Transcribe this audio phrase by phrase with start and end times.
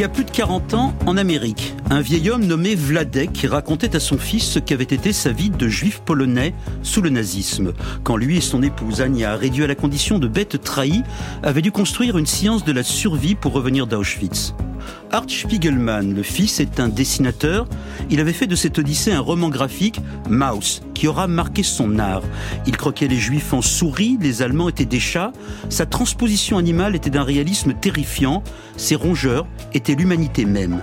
[0.00, 4.00] Y a plus de 40 ans, en Amérique, un vieil homme nommé Vladek racontait à
[4.00, 8.38] son fils ce qu'avait été sa vie de juif polonais sous le nazisme, quand lui
[8.38, 11.02] et son épouse Anya, réduits à la condition de bêtes trahies,
[11.42, 14.54] avaient dû construire une science de la survie pour revenir d'Auschwitz.
[15.12, 17.66] Art Spiegelman, le fils, est un dessinateur.
[18.10, 22.22] Il avait fait de cette odyssée un roman graphique, Maus, qui aura marqué son art.
[22.66, 25.32] Il croquait les juifs en souris, les Allemands étaient des chats.
[25.68, 28.42] Sa transposition animale était d'un réalisme terrifiant.
[28.76, 30.82] Ses rongeurs étaient l'humanité même.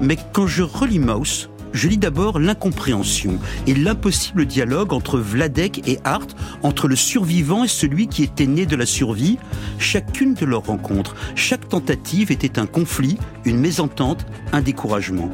[0.00, 5.98] Mais quand je relis Maus, je lis d'abord l'incompréhension et l'impossible dialogue entre Vladek et
[6.04, 9.38] Hart, entre le survivant et celui qui était né de la survie.
[9.78, 15.30] Chacune de leurs rencontres, chaque tentative était un conflit, une mésentente, un découragement.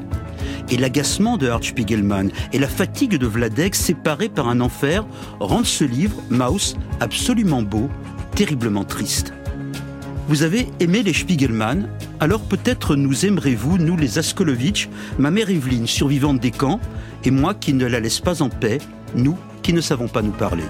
[0.71, 5.07] Et l'agacement de Hart Spiegelman et la fatigue de Vladek, séparés par un enfer,
[5.41, 7.89] rendent ce livre, Maus, absolument beau,
[8.35, 9.33] terriblement triste.
[10.29, 11.89] Vous avez aimé les Spiegelman,
[12.21, 16.81] alors peut-être nous aimerez-vous, nous les Askolovitch, ma mère Evelyne, survivante des camps,
[17.25, 18.77] et moi qui ne la laisse pas en paix,
[19.15, 20.65] nous qui ne savons pas nous parler.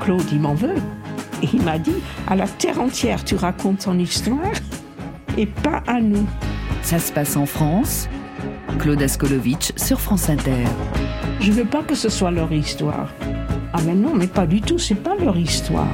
[0.00, 0.76] Claude, il m'en veut.
[1.42, 1.96] Et il m'a dit,
[2.28, 4.52] à la terre entière, tu racontes ton histoire,
[5.36, 6.26] et pas à nous.
[6.82, 8.08] Ça se passe en France.
[8.78, 10.64] Claude Askolovitch sur France Inter.
[11.40, 13.12] Je veux pas que ce soit leur histoire.
[13.72, 15.92] Ah mais non, mais pas du tout, c'est pas leur histoire.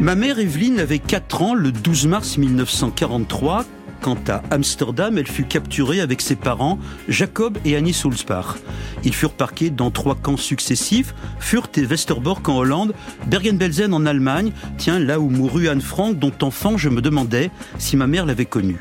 [0.00, 3.64] Ma mère Evelyne avait 4 ans le 12 mars 1943
[4.00, 8.58] quand à Amsterdam elle fut capturée avec ses parents Jacob et Annie Sulzbach.
[9.02, 12.94] Ils furent parqués dans trois camps successifs, Furt et Westerbork en Hollande,
[13.26, 17.96] Bergen-Belsen en Allemagne, tiens là où mourut Anne Frank dont enfant je me demandais si
[17.96, 18.78] ma mère l'avait connue.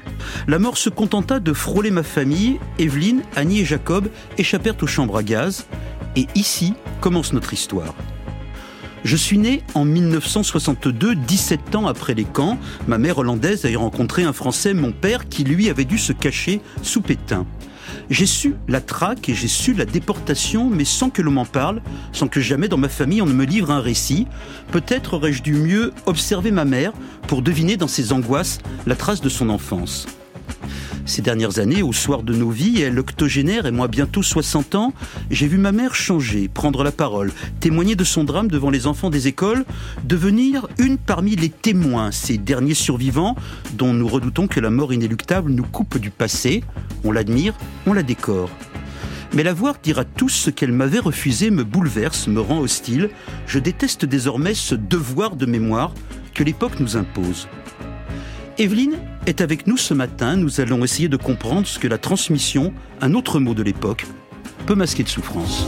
[0.47, 4.07] La mort se contenta de frôler ma famille, Evelyne, Annie et Jacob
[4.37, 5.65] échappèrent aux chambres à gaz
[6.15, 7.95] et ici commence notre histoire.
[9.07, 12.57] Je suis né en 1962, 17 ans après les camps.
[12.89, 16.59] Ma mère hollandaise a rencontré un Français, mon père, qui lui avait dû se cacher
[16.81, 17.45] sous Pétain.
[18.09, 21.81] J'ai su la traque et j'ai su la déportation, mais sans que l'on m'en parle,
[22.11, 24.27] sans que jamais dans ma famille on ne me livre un récit.
[24.73, 26.91] Peut-être aurais-je dû mieux observer ma mère
[27.29, 30.05] pour deviner dans ses angoisses la trace de son enfance.
[31.07, 34.93] Ces dernières années, au soir de nos vies, elle octogénaire et moi bientôt 60 ans,
[35.31, 37.31] j'ai vu ma mère changer, prendre la parole,
[37.61, 39.63] témoigner de son drame devant les enfants des écoles,
[40.03, 43.37] devenir une parmi les témoins, ces derniers survivants
[43.75, 46.61] dont nous redoutons que la mort inéluctable nous coupe du passé.
[47.05, 47.53] On l'admire,
[47.85, 48.49] on la décore.
[49.33, 53.09] Mais la voir dire à tous ce qu'elle m'avait refusé me bouleverse, me rend hostile.
[53.45, 55.93] Je déteste désormais ce devoir de mémoire
[56.33, 57.47] que l'époque nous impose.
[58.59, 58.97] Evelyne
[59.27, 60.35] est avec nous ce matin.
[60.35, 64.07] Nous allons essayer de comprendre ce que la transmission, un autre mot de l'époque,
[64.65, 65.67] peut masquer de souffrance.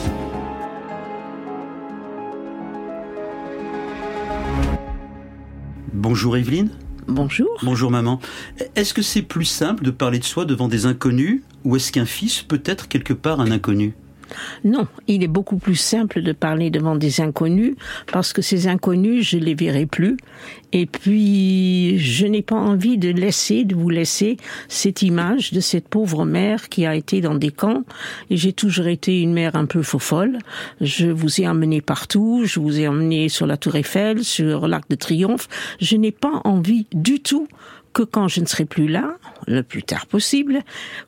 [5.93, 6.71] Bonjour Evelyne.
[7.07, 7.49] Bonjour.
[7.61, 8.19] Bonjour maman.
[8.75, 12.07] Est-ce que c'est plus simple de parler de soi devant des inconnus ou est-ce qu'un
[12.07, 13.93] fils peut être quelque part un inconnu?
[14.63, 17.75] Non, il est beaucoup plus simple de parler devant des inconnus
[18.11, 20.17] parce que ces inconnus, je les verrai plus.
[20.71, 25.87] Et puis, je n'ai pas envie de laisser, de vous laisser cette image de cette
[25.87, 27.83] pauvre mère qui a été dans des camps.
[28.29, 30.37] Et j'ai toujours été une mère un peu folle.
[30.81, 32.43] Je vous ai emmené partout.
[32.45, 35.47] Je vous ai emmené sur la Tour Eiffel, sur l'Arc de Triomphe.
[35.81, 37.47] Je n'ai pas envie du tout
[37.99, 40.61] que quand je ne serai plus là, le plus tard possible,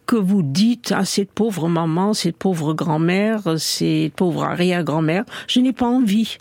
[0.07, 5.72] que vous dites à cette pauvre maman, cette pauvre grand-mère, cette pauvre arrière-grand-mère, je n'ai
[5.72, 6.38] pas envie.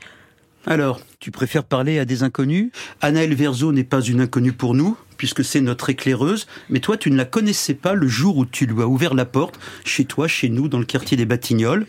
[0.67, 2.73] Alors, tu préfères parler à des inconnus?
[3.01, 7.13] Anaël Verzo n'est pas une inconnue pour nous, puisque c'est notre éclaireuse, mais toi, tu
[7.13, 10.27] ne la connaissais pas le jour où tu lui as ouvert la porte, chez toi,
[10.27, 11.87] chez nous, dans le quartier des Batignolles.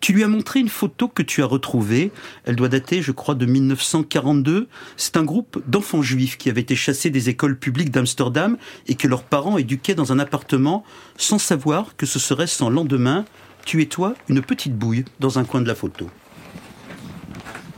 [0.00, 2.12] Tu lui as montré une photo que tu as retrouvée.
[2.44, 4.68] Elle doit dater, je crois, de 1942.
[4.96, 9.08] C'est un groupe d'enfants juifs qui avaient été chassés des écoles publiques d'Amsterdam et que
[9.08, 10.84] leurs parents éduquaient dans un appartement
[11.16, 13.24] sans savoir que ce serait sans lendemain.
[13.64, 16.08] Tu et toi, une petite bouille dans un coin de la photo.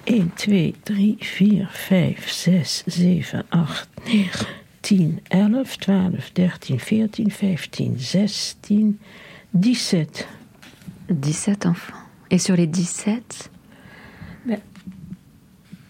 [0.09, 0.14] 1,
[0.47, 3.88] 2, 3, 4, 5, 6, 7, 8, 9,
[4.82, 6.53] 10, 11, 12, 13,
[6.91, 8.94] 14, 15, 16,
[9.55, 10.29] 17.
[11.11, 12.07] 17 enfants.
[12.30, 13.50] Et sur les 17
[14.46, 14.60] ben,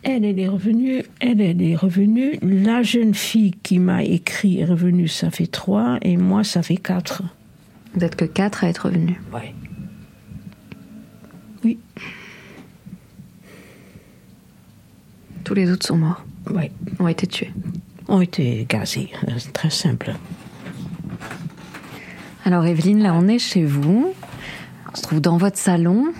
[0.02, 2.38] elle, elle est revenue, elle, elle est revenue.
[2.42, 6.76] La jeune fille qui m'a écrit est revenue, ça fait 3, et moi, ça fait
[6.76, 7.22] 4.
[7.92, 9.40] Vous n'êtes que 4 à être revenus Oui.
[11.64, 11.78] Oui.
[15.44, 16.70] Tous les autres sont morts Oui.
[17.00, 17.52] Ont été tués
[18.06, 19.10] Ont été gazés.
[19.38, 20.14] C'est très simple.
[22.44, 24.14] Alors, Evelyne, là, on est chez vous.
[24.90, 26.14] On se trouve dans votre salon.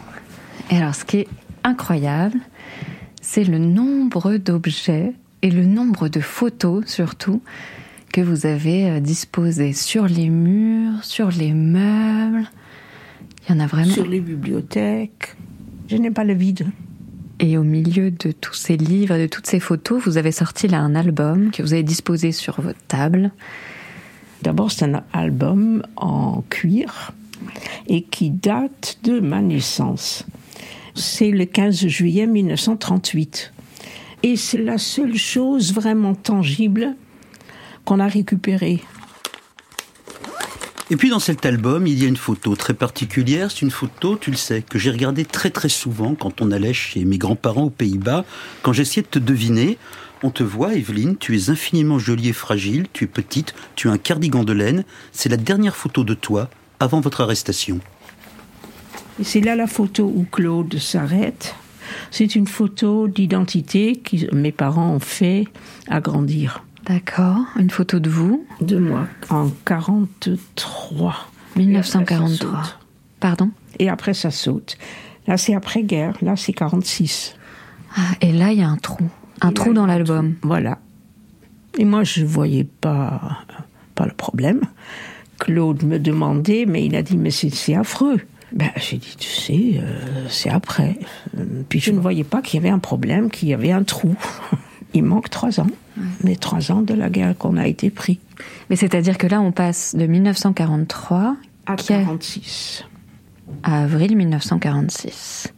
[0.71, 1.29] Et alors, ce qui est
[1.65, 2.39] incroyable,
[3.21, 5.13] c'est le nombre d'objets
[5.43, 7.41] et le nombre de photos surtout
[8.13, 12.51] que vous avez euh, disposées sur les murs, sur les meubles.
[13.47, 13.93] Il y en a vraiment.
[13.93, 15.37] Sur les bibliothèques.
[15.89, 16.67] Je n'ai pas le vide.
[17.41, 20.81] Et au milieu de tous ces livres, de toutes ces photos, vous avez sorti là
[20.81, 23.31] un album que vous avez disposé sur votre table.
[24.43, 27.13] D'abord, c'est un album en cuir
[27.87, 30.27] et qui date de ma naissance.
[30.99, 33.53] C'est le 15 juillet 1938.
[34.25, 36.97] Et c'est la seule chose vraiment tangible
[37.85, 38.81] qu'on a récupérée.
[40.91, 43.53] Et puis dans cet album, il y a une photo très particulière.
[43.53, 46.73] C'est une photo, tu le sais, que j'ai regardée très très souvent quand on allait
[46.73, 48.25] chez mes grands-parents aux Pays-Bas.
[48.63, 49.79] Quand j'essayais de te deviner,
[50.25, 53.93] on te voit, Evelyne, tu es infiniment jolie et fragile, tu es petite, tu as
[53.93, 54.85] un cardigan de laine.
[55.13, 57.79] C'est la dernière photo de toi avant votre arrestation.
[59.23, 61.55] C'est là la photo où Claude s'arrête.
[62.11, 65.47] C'est une photo d'identité que mes parents ont fait
[65.89, 66.65] agrandir.
[66.87, 71.31] D'accord, une photo de vous De moi, en 43.
[71.57, 72.63] 1943.
[73.21, 73.51] Pardon?
[73.79, 74.79] Et après, ça saute.
[75.27, 76.17] Là, c'est après-guerre.
[76.23, 77.35] Là, c'est 46.
[77.97, 79.05] Ah, et là, il y a un trou.
[79.41, 80.35] Un Et trou là, dans l'album.
[80.43, 80.79] Voilà.
[81.77, 83.45] Et moi, je voyais pas,
[83.95, 84.63] pas le problème.
[85.39, 88.21] Claude me demandait, mais il a dit, mais c'est affreux.
[88.53, 90.99] Ben, j'ai dit, tu sais, euh, c'est après.
[91.69, 94.15] Puis je ne voyais pas qu'il y avait un problème, qu'il y avait un trou.
[94.95, 95.67] Il manque trois ans.
[96.25, 98.21] Les trois ans de la guerre qu'on a été pris.
[98.71, 101.37] Mais c'est-à-dire que là, on passe de 1943
[101.67, 102.85] À Qui a- 46.
[103.63, 105.53] à avril 1946.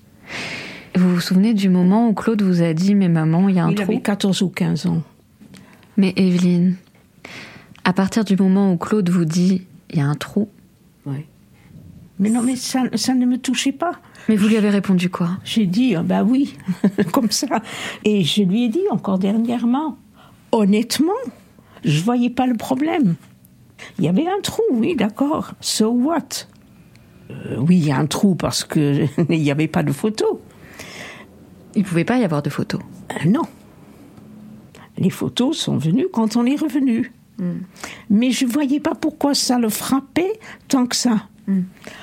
[0.96, 3.64] Vous vous souvenez du moment où Claude vous a dit Mais maman, il y a
[3.66, 5.02] un Il trou avait 14 ou 15 ans.
[5.96, 6.75] Mais Evelyne,
[7.84, 10.48] à partir du moment où Claude vous dit Il y a un trou,
[12.20, 13.93] Mais non, mais ça, ça ne me touchait pas.
[14.28, 15.31] mais vous lui avez répondu quoi?
[15.43, 16.55] J'ai dit, ah bah oui,
[17.12, 17.62] comme ça.
[18.05, 19.96] Et je lui ai dit encore dernièrement,
[20.52, 21.12] honnêtement,
[21.82, 23.14] je voyais pas le problème.
[23.99, 25.52] Il y avait un trou, oui, d'accord.
[25.62, 26.46] So what?
[27.31, 30.43] Euh, Oui, il y a un trou parce que il n'y avait pas de photo.
[31.75, 32.81] Il pouvait pas y avoir de photos.
[33.12, 33.44] Euh, non.
[34.99, 37.12] Les photos sont venues quand on est revenu.
[38.11, 40.38] Mais je voyais pas pourquoi ça le frappait
[40.69, 41.26] tant que ça.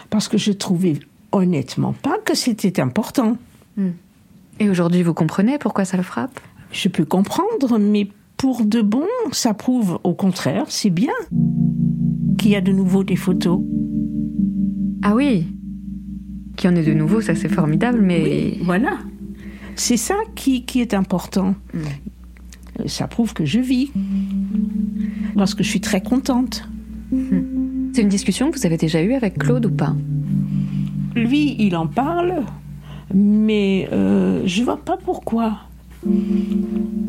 [0.09, 0.99] Parce que je trouvais
[1.31, 3.37] honnêtement pas que c'était important.
[4.59, 6.39] Et aujourd'hui, vous comprenez pourquoi ça le frappe?
[6.71, 8.07] Je peux comprendre, mais
[8.37, 11.13] pour de bon, ça prouve au contraire, c'est bien
[12.37, 13.61] qu'il y a de nouveau des photos.
[15.03, 15.47] Ah oui
[16.55, 18.57] Qu'il y en ait de nouveau, ça c'est formidable, mais.
[18.61, 18.97] Voilà.
[19.75, 21.55] C'est ça qui, qui est important.
[22.87, 23.91] Ça prouve que je vis.
[25.35, 26.67] Parce que je suis très contente.
[27.97, 29.95] C'est une discussion que vous avez déjà eue avec Claude ou pas?
[31.15, 32.43] Lui, il en parle,
[33.11, 35.61] mais euh, je vois pas pourquoi.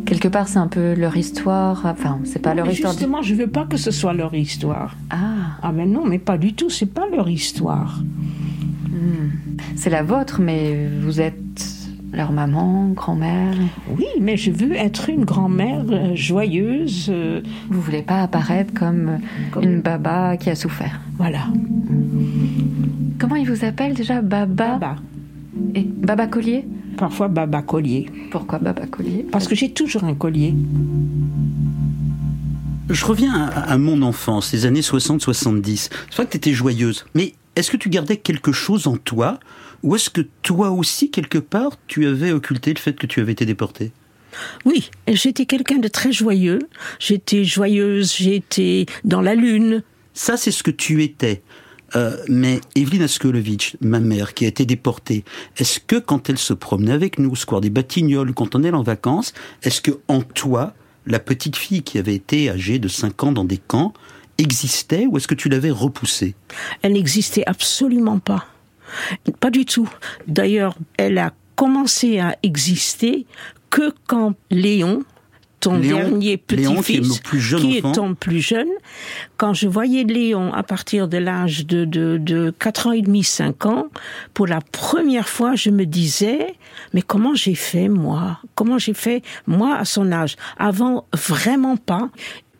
[0.06, 1.84] Quelque part, c'est un peu leur histoire.
[1.84, 2.94] Enfin, c'est pas leur histoire.
[2.94, 4.96] Justement, je veux pas que ce soit leur histoire.
[5.10, 8.00] Ah, Ah mais non, mais pas du tout, c'est pas leur histoire.
[9.76, 11.66] c'est la vôtre, mais vous êtes
[12.12, 13.54] leur maman, grand-mère.
[13.96, 17.06] Oui, mais je veux être une grand-mère euh, joyeuse.
[17.10, 19.18] euh, Vous voulez pas apparaître comme,
[19.50, 21.00] Comme- une baba qui a souffert.
[21.18, 21.46] voilà.
[23.18, 24.96] Comment il vous appelle déjà Baba Baba.
[25.74, 26.64] Et Baba Collier
[26.96, 28.06] Parfois Baba collier.
[28.32, 30.52] Pourquoi Baba Collier Parce que j'ai toujours un collier.
[32.90, 35.76] Je reviens à, à mon enfance, les années 60-70.
[35.76, 39.38] C'est vrai que tu étais joyeuse, mais est-ce que tu gardais quelque chose en toi
[39.82, 43.32] ou est-ce que toi aussi, quelque part, tu avais occulté le fait que tu avais
[43.32, 43.92] été déporté?
[44.64, 46.58] Oui, j'étais quelqu'un de très joyeux.
[46.98, 49.82] J'étais joyeuse, j'étais dans la lune.
[50.14, 51.42] Ça, c'est ce que tu étais.
[51.96, 55.24] Euh, mais Evelyne Askolovitch, ma mère, qui a été déportée,
[55.56, 58.72] est-ce que quand elle se promenait avec nous au square des Batignolles, quand on allait
[58.72, 59.32] en vacances,
[59.62, 60.74] est-ce que en toi,
[61.06, 63.94] la petite fille qui avait été âgée de 5 ans dans des camps,
[64.36, 66.34] existait ou est-ce que tu l'avais repoussée?
[66.82, 68.46] Elle n'existait absolument pas.
[69.40, 69.88] Pas du tout.
[70.26, 73.26] D'ailleurs, elle a commencé à exister
[73.70, 75.02] que quand Léon,
[75.60, 76.56] ton Léon- dernier qui
[77.02, 77.20] petit-fils,
[77.60, 78.68] qui est ton plus jeune,
[79.36, 83.24] quand je voyais Léon à partir de l'âge de, de, de 4 ans et demi,
[83.24, 83.86] 5 ans,
[84.34, 86.54] pour la première fois, je me disais,
[86.94, 88.38] mais comment j'ai fait moi?
[88.54, 90.36] Comment j'ai fait moi à son âge?
[90.58, 92.08] Avant, vraiment pas.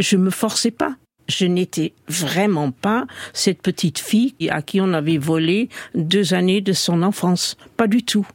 [0.00, 0.96] Je me forçais pas.
[1.28, 6.72] Je n'étais vraiment pas cette petite fille à qui on avait volé deux années de
[6.72, 7.56] son enfance.
[7.76, 8.26] Pas du tout.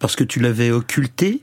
[0.00, 1.42] Parce que tu l'avais occultée,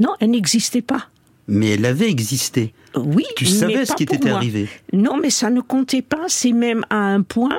[0.00, 1.08] Non, elle n'existait pas.
[1.48, 2.72] mais elle avait existé.
[2.96, 4.68] Oui, Tu mais savais ce qui t'était arrivé.
[4.92, 6.24] Non, mais ça ne comptait pas.
[6.28, 7.58] C'est même à un point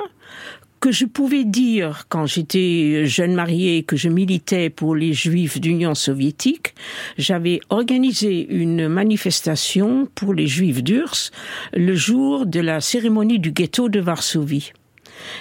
[0.84, 5.94] que je pouvais dire quand j'étais jeune mariée que je militais pour les juifs d'Union
[5.94, 6.74] soviétique,
[7.16, 11.30] j'avais organisé une manifestation pour les juifs d'Urs
[11.72, 14.74] le jour de la cérémonie du ghetto de Varsovie.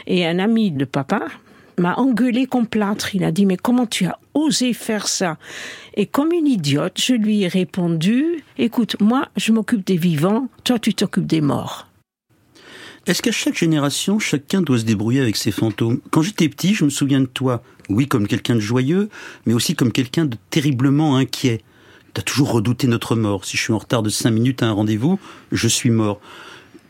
[0.07, 1.25] Et un ami de papa
[1.77, 3.13] m'a engueulé comme plâtre.
[3.13, 5.38] Il a dit, mais comment tu as osé faire ça?
[5.95, 10.79] Et comme une idiote, je lui ai répondu, écoute, moi, je m'occupe des vivants, toi,
[10.79, 11.89] tu t'occupes des morts.
[13.05, 16.00] Est-ce qu'à chaque génération, chacun doit se débrouiller avec ses fantômes?
[16.10, 19.10] Quand j'étais petit, je me souviens de toi, oui, comme quelqu'un de joyeux,
[19.45, 21.60] mais aussi comme quelqu'un de terriblement inquiet.
[22.13, 23.43] T'as toujours redouté notre mort.
[23.43, 25.19] Si je suis en retard de cinq minutes à un rendez-vous,
[25.51, 26.22] je suis mort.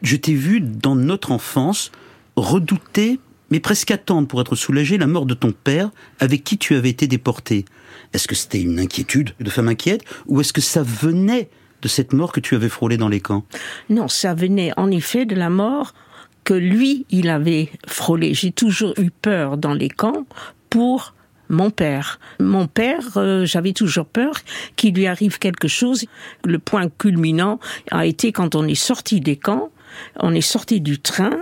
[0.03, 1.91] Je t'ai vu, dans notre enfance,
[2.35, 5.89] redouter, mais presque attendre pour être soulagé la mort de ton père
[6.19, 7.65] avec qui tu avais été déporté.
[8.13, 11.49] Est-ce que c'était une inquiétude de femme inquiète ou est-ce que ça venait
[11.83, 13.43] de cette mort que tu avais frôlée dans les camps
[13.89, 15.93] Non, ça venait en effet de la mort
[16.43, 18.33] que lui, il avait frôlé.
[18.33, 20.25] J'ai toujours eu peur dans les camps
[20.69, 21.13] pour
[21.49, 22.19] mon père.
[22.39, 24.35] Mon père, euh, j'avais toujours peur
[24.75, 26.05] qu'il lui arrive quelque chose.
[26.43, 27.59] Le point culminant
[27.91, 29.69] a été quand on est sorti des camps,
[30.19, 31.37] on est sorti du train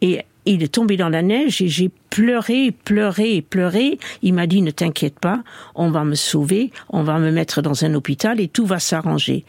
[0.00, 3.98] et il est tombé dans la neige et j'ai pleuré, pleuré, pleuré.
[4.22, 5.42] Il m'a dit ne t'inquiète pas,
[5.74, 9.44] on va me sauver, on va me mettre dans un hôpital et tout va s'arranger.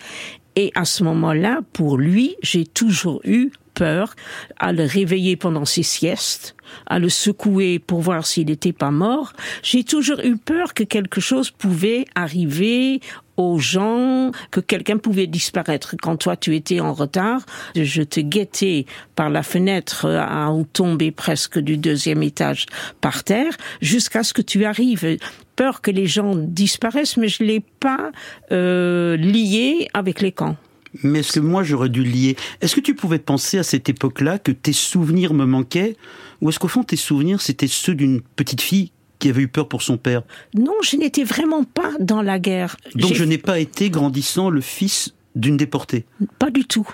[0.55, 4.15] Et à ce moment-là, pour lui, j'ai toujours eu peur
[4.59, 9.33] à le réveiller pendant ses siestes, à le secouer pour voir s'il n'était pas mort.
[9.63, 13.01] J'ai toujours eu peur que quelque chose pouvait arriver
[13.37, 15.95] aux gens, que quelqu'un pouvait disparaître.
[16.01, 18.85] Quand toi tu étais en retard, je te guettais
[19.15, 22.65] par la fenêtre à tomber presque du deuxième étage
[23.01, 25.17] par terre jusqu'à ce que tu arrives.
[25.55, 28.11] Peur que les gens disparaissent, mais je l'ai pas
[28.51, 30.57] euh, lié avec les camps
[31.01, 32.35] mais est-ce que moi j'aurais dû lier?
[32.61, 35.95] Est-ce que tu pouvais penser à cette époque-là que tes souvenirs me manquaient?
[36.41, 38.91] Ou est-ce qu'au fond tes souvenirs c'était ceux d'une petite fille
[39.23, 42.75] qui avait eu peur pour son père Non, je n'étais vraiment pas dans la guerre.
[42.95, 46.03] Donc je n'ai pas été grandissant le fils d'une déportée
[46.39, 46.85] Pas du tout.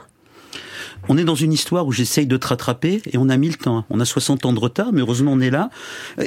[1.07, 3.55] On est dans une histoire où j'essaye de te rattraper et on a mis le
[3.55, 3.83] temps.
[3.89, 5.71] On a 60 ans de retard, mais heureusement on est là.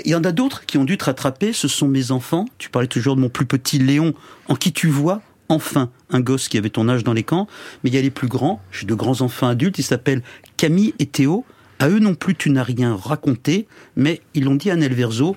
[0.05, 2.47] Il y en a d'autres qui ont dû te rattraper, ce sont mes enfants.
[2.59, 4.13] Tu parlais toujours de mon plus petit Léon,
[4.49, 7.47] en qui tu vois enfin un gosse qui avait ton âge dans les camps,
[7.85, 10.23] mais il y a les plus grands, j'ai de grands enfants adultes, ils s'appellent
[10.57, 11.45] Camille et Théo.
[11.79, 13.67] À eux non plus, tu n'as rien raconté,
[13.97, 15.37] mais ils l'ont dit à Nelverzo,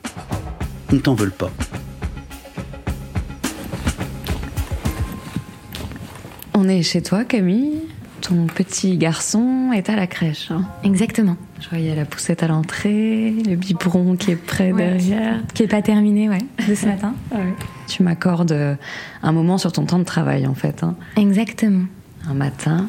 [0.92, 1.52] ne t'en veulent pas.
[6.54, 7.82] On est chez toi, Camille
[8.28, 10.50] ton petit garçon est à la crèche.
[10.50, 10.66] Hein.
[10.84, 11.38] Exactement.
[11.62, 15.42] Je voyais la poussette à l'entrée, le biberon qui est prêt derrière.
[15.54, 17.14] Qui n'est pas terminé, ouais, de ce matin.
[17.88, 18.76] Tu m'accordes euh,
[19.22, 20.82] un moment sur ton temps de travail, en fait.
[20.82, 20.96] Hein.
[21.18, 21.86] Exactement.
[22.28, 22.88] Un matin.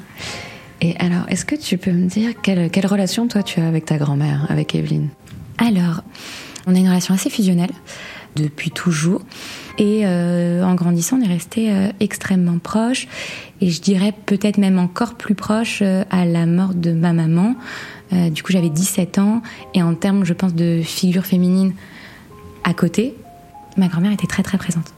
[0.80, 3.84] Et alors, est-ce que tu peux me dire quelle, quelle relation, toi, tu as avec
[3.84, 5.08] ta grand-mère, avec Evelyne?
[5.58, 6.02] Alors,
[6.66, 7.70] on a une relation assez fusionnelle
[8.35, 9.23] depuis toujours.
[9.78, 13.08] Et euh, en grandissant, on est resté euh, extrêmement proches.
[13.61, 17.54] Et je dirais peut-être même encore plus proche euh, à la mort de ma maman.
[18.12, 19.42] du coup, j'avais 17 ans.
[19.75, 21.73] Et en termes, je pense, de figure féminine
[22.64, 23.14] à côté,
[23.76, 24.92] ma grand-mère était très très présente.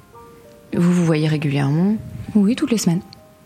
[0.74, 1.96] Vous vous voyez régulièrement?
[2.34, 3.00] Oui, toutes les semaines.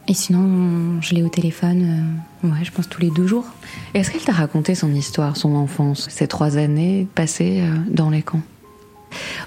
[0.09, 3.47] Et sinon, je l'ai au téléphone, ouais, je pense tous les deux jours.
[3.95, 8.43] Est-ce qu'elle t'a raconté son histoire, son enfance, ces trois années passées dans les camps?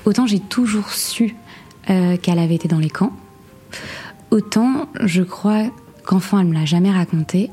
[0.06, 1.36] Autant j'ai toujours su
[1.90, 3.14] euh, qu'elle avait été dans les camps.
[4.32, 5.66] Autant, je crois
[6.04, 7.52] qu'enfant, elle me l'a jamais raconté.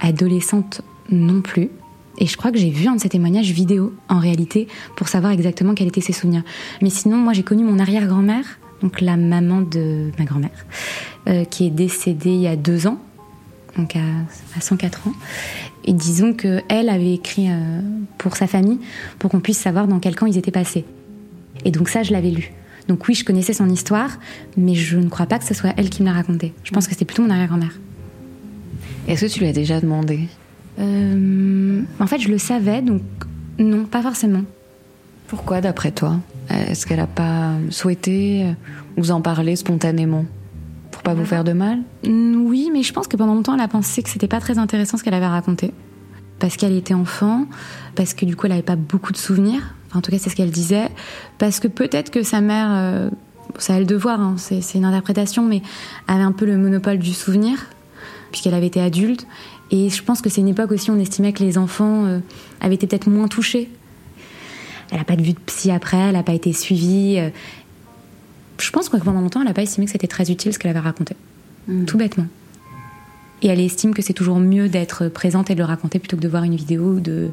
[0.00, 1.70] Adolescente non plus.
[2.18, 5.32] Et je crois que j'ai vu un de ces témoignages vidéo, en réalité, pour savoir
[5.32, 6.42] exactement quels étaient ses souvenirs.
[6.82, 8.44] Mais sinon, moi, j'ai connu mon arrière-grand-mère,
[8.82, 10.66] donc la maman de ma grand-mère,
[11.28, 12.98] euh, qui est décédée il y a deux ans,
[13.76, 15.12] donc à, 104 ans.
[15.84, 17.80] Et disons qu'elle avait écrit euh,
[18.18, 18.78] pour sa famille,
[19.18, 20.84] pour qu'on puisse savoir dans quel camp ils étaient passés.
[21.64, 22.52] Et donc ça, je l'avais lu.
[22.88, 24.18] Donc oui, je connaissais son histoire,
[24.56, 26.52] mais je ne crois pas que ce soit elle qui me l'a raconté.
[26.64, 27.78] Je pense que c'était plutôt mon arrière-grand-mère.
[29.08, 30.28] Est-ce que tu lui as déjà demandé?
[30.78, 33.02] Euh, En fait, je le savais, donc
[33.58, 34.42] non, pas forcément.
[35.28, 36.18] Pourquoi, d'après toi?
[36.50, 38.46] Est-ce qu'elle n'a pas souhaité
[38.96, 40.26] vous en parler spontanément?
[41.02, 44.02] Pas vous faire de mal Oui, mais je pense que pendant longtemps, elle a pensé
[44.02, 45.72] que c'était pas très intéressant ce qu'elle avait raconté.
[46.38, 47.46] Parce qu'elle était enfant,
[47.94, 50.36] parce que du coup, elle n'avait pas beaucoup de souvenirs en tout cas, c'est ce
[50.36, 50.88] qu'elle disait.
[51.38, 53.10] Parce que peut-être que sa mère, euh,
[53.58, 55.62] c'est à elle de voir, hein, c'est une interprétation, mais
[56.08, 57.58] avait un peu le monopole du souvenir,
[58.30, 59.26] puisqu'elle avait été adulte.
[59.70, 62.20] Et je pense que c'est une époque aussi où on estimait que les enfants euh,
[62.60, 63.70] avaient été peut-être moins touchés.
[64.90, 67.18] Elle n'a pas de vue de psy après, elle n'a pas été suivie.
[68.62, 68.66] Euh.
[68.66, 70.70] je pense que pendant longtemps, elle n'a pas estimé que c'était très utile ce qu'elle
[70.70, 71.16] avait raconté.
[71.68, 71.84] Mm.
[71.84, 72.26] Tout bêtement.
[73.42, 76.22] Et elle estime que c'est toujours mieux d'être présente et de le raconter plutôt que
[76.22, 77.30] de voir une vidéo ou de,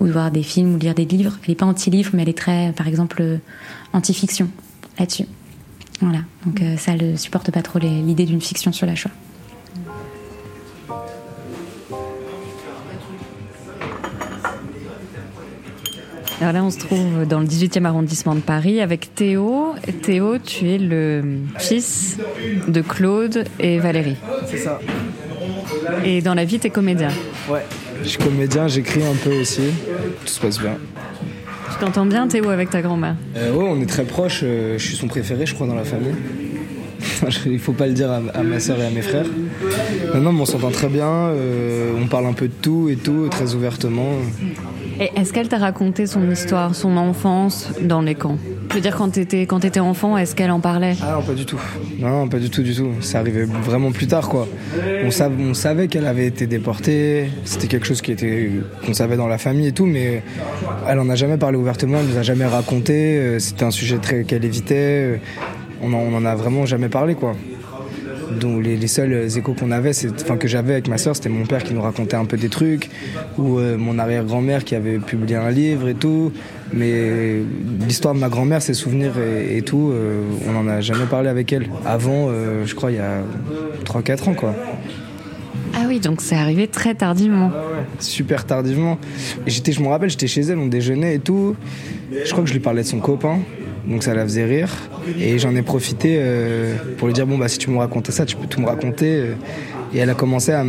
[0.00, 1.38] ou de voir des films ou lire des livres.
[1.42, 3.40] Elle n'est pas anti-livre, mais elle est très, par exemple,
[3.92, 4.48] anti-fiction
[4.98, 5.26] là-dessus.
[6.00, 9.12] Voilà, donc ça ne supporte pas trop l'idée d'une fiction sur la Shoah.
[16.42, 19.76] Alors là, on se trouve dans le 18e arrondissement de Paris avec Théo.
[20.02, 21.22] Théo, tu es le
[21.56, 22.16] fils
[22.66, 24.16] de Claude et Valérie.
[24.48, 24.80] C'est ça.
[26.04, 27.10] Et dans la vie, tu es comédien.
[27.48, 27.64] Ouais,
[28.02, 29.62] je suis comédien, j'écris un peu aussi.
[30.24, 30.78] Tout se passe bien.
[31.70, 33.14] Tu t'entends bien, Théo, avec ta grand-mère?
[33.36, 34.40] Euh, Ouais, on est très proches.
[34.42, 36.16] Euh, je suis son préféré, je crois, dans la famille.
[37.46, 39.26] Il faut pas le dire à, ma soeur et à mes frères.
[40.12, 41.06] Non, non, mais on s'entend très bien.
[41.08, 44.16] Euh, on parle un peu de tout et tout, très ouvertement.
[45.16, 48.38] Est-ce qu'elle t'a raconté son histoire, son enfance dans les camps?
[48.70, 50.94] Je veux dire, quand t'étais quand étais enfant, est-ce qu'elle en parlait?
[51.02, 51.60] Ah non, pas du tout.
[51.98, 52.92] Non, pas du tout, du tout.
[53.00, 54.46] Ça arrivait vraiment plus tard, quoi.
[55.04, 57.30] On, savait qu'elle avait été déportée.
[57.44, 58.50] C'était quelque chose qui était
[58.86, 60.22] qu'on savait dans la famille et tout, mais
[60.88, 61.98] elle en a jamais parlé ouvertement.
[62.00, 63.18] Elle nous a jamais raconté.
[63.18, 65.20] Euh, c'était un sujet qu'elle évitait.
[65.82, 67.34] On en, on en a vraiment jamais parlé, quoi
[68.40, 71.62] donc les, seuls échos qu'on avait, enfin que j'avais avec ma soeur, c'était mon père
[71.62, 72.90] qui nous racontait un peu des trucs,
[73.38, 76.32] ou euh, mon arrière-grand-mère qui avait publié un livre et tout.
[76.72, 77.42] Mais
[77.86, 81.52] l'histoire de ma grand-mère, ses souvenirs et, tout, euh, on n'en a jamais parlé avec
[81.52, 81.68] elle.
[81.84, 83.22] Avant, euh, je crois, il y a
[83.84, 84.54] 3-4 ans, quoi.
[85.74, 87.50] Ah oui, donc c'est arrivé très tardivement.
[87.98, 88.98] Super tardivement.
[89.46, 91.56] j'étais, je me rappelle, j'étais chez elle, on déjeunait et tout.
[92.12, 93.38] Je crois que je lui parlais de son copain
[93.86, 94.70] donc ça la faisait rire.
[95.18, 98.24] Et j'en ai profité euh, pour lui dire bon bah si tu me racontais ça,
[98.24, 99.34] tu peux tout me raconter.
[99.94, 100.64] Et elle a commencé à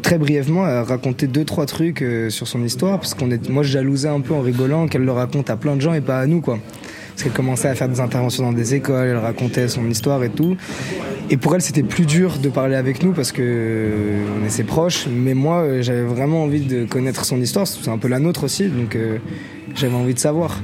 [0.00, 3.62] très brièvement à raconter deux trois trucs euh, sur son histoire parce qu'on est, moi
[3.62, 6.18] je jalousais un peu en rigolant qu'elle le raconte à plein de gens et pas
[6.18, 6.58] à nous quoi.
[7.12, 10.30] Parce qu'elle commençait à faire des interventions dans des écoles, elle racontait son histoire et
[10.30, 10.56] tout.
[11.30, 14.50] Et pour elle, c'était plus dur de parler avec nous parce que euh, on est
[14.50, 15.06] ses proches.
[15.10, 17.66] Mais moi, j'avais vraiment envie de connaître son histoire.
[17.66, 18.96] C'est un peu la nôtre aussi, donc
[19.74, 20.60] j'avais envie de savoir.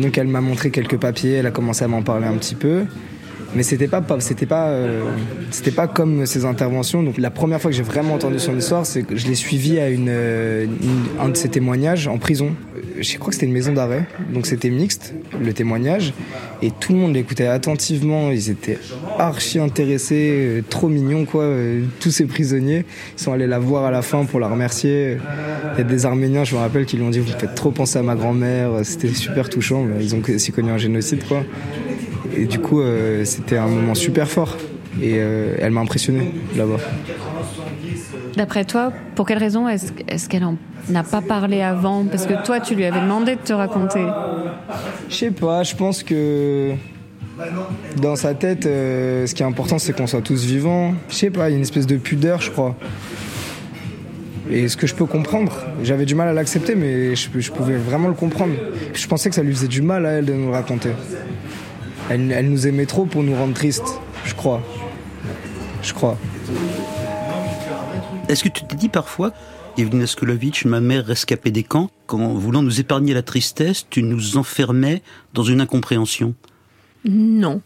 [0.00, 2.84] Donc elle m'a montré quelques papiers, elle a commencé à m'en parler un petit peu.
[3.54, 5.02] Mais c'était pas, c'était pas, euh,
[5.50, 7.02] c'était pas comme ses interventions.
[7.02, 9.78] Donc la première fois que j'ai vraiment entendu son histoire, c'est que je l'ai suivi
[9.78, 10.12] à une,
[11.18, 12.54] un de ses témoignages en prison.
[13.00, 16.12] Je crois que c'était une maison d'arrêt, donc c'était mixte le témoignage,
[16.62, 18.30] et tout le monde l'écoutait attentivement.
[18.30, 18.78] Ils étaient
[19.18, 21.42] archi intéressés, euh, trop mignons quoi.
[21.42, 22.84] Euh, tous ces prisonniers,
[23.16, 25.18] ils sont allés la voir à la fin pour la remercier.
[25.74, 27.70] Il y a des Arméniens, je me rappelle, qui lui ont dit vous faites trop
[27.70, 28.70] penser à ma grand-mère.
[28.82, 29.86] C'était super touchant.
[30.00, 31.44] Ils ont aussi connu un génocide quoi.
[32.36, 34.56] Et du coup, euh, c'était un moment super fort.
[35.00, 36.78] Et euh, elle m'a impressionné là-bas.
[38.36, 40.46] D'après toi, pour quelle raison est-ce qu'elle
[40.88, 42.04] n'a pas parlé avant?
[42.04, 44.04] Parce que toi, tu lui avais demandé de te raconter.
[45.08, 46.74] Je sais pas, je pense que
[48.00, 50.94] dans sa tête, euh, ce qui est important, c'est qu'on soit tous vivants.
[51.08, 52.76] Je sais pas, il y a une espèce de pudeur, je crois.
[54.50, 57.76] Et ce que je peux comprendre, j'avais du mal à l'accepter, mais je, je, pouvais
[57.76, 58.54] vraiment le comprendre.
[58.94, 60.90] Je pensais que ça lui faisait du mal à elle de nous raconter.
[62.10, 64.62] Elle, nous aimait trop pour nous rendre tristes, je crois.
[65.82, 66.16] Je crois.
[68.28, 69.32] Est-ce que tu t'es dit parfois,
[69.78, 74.36] Evelyna Skolovitch, ma mère rescapée des camps, qu'en voulant nous épargner la tristesse, tu nous
[74.36, 76.34] enfermais dans une incompréhension?
[77.06, 77.62] Non.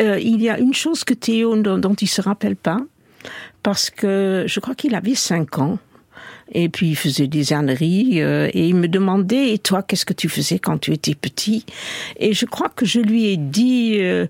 [0.00, 2.80] Euh, il y a une chose que Théo, dont il se rappelle pas,
[3.62, 5.78] parce que je crois qu'il avait 5 ans
[6.52, 10.12] et puis il faisait des âneries euh, et il me demandait et toi qu'est-ce que
[10.12, 11.64] tu faisais quand tu étais petit?
[12.18, 14.26] Et je crois que je lui ai dit euh,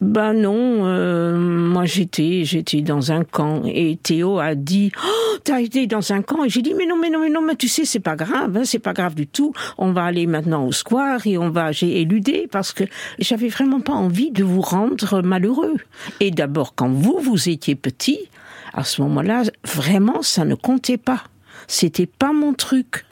[0.00, 5.60] ben non, euh, moi j'étais j'étais dans un camp et Théo a dit oh t'as
[5.60, 7.66] été dans un camp et j'ai dit mais non mais non mais non mais tu
[7.66, 10.70] sais c'est pas grave hein, c'est pas grave du tout on va aller maintenant au
[10.70, 12.84] square et on va j'ai éludé parce que
[13.18, 15.74] j'avais vraiment pas envie de vous rendre malheureux
[16.20, 18.28] et d'abord quand vous vous étiez petit
[18.72, 21.24] à ce moment-là, vraiment, ça ne comptait pas.
[21.66, 23.04] C'était pas mon truc.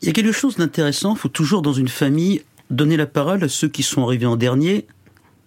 [0.00, 1.14] Il y a quelque chose d'intéressant.
[1.14, 4.86] Faut toujours, dans une famille, donner la parole à ceux qui sont arrivés en dernier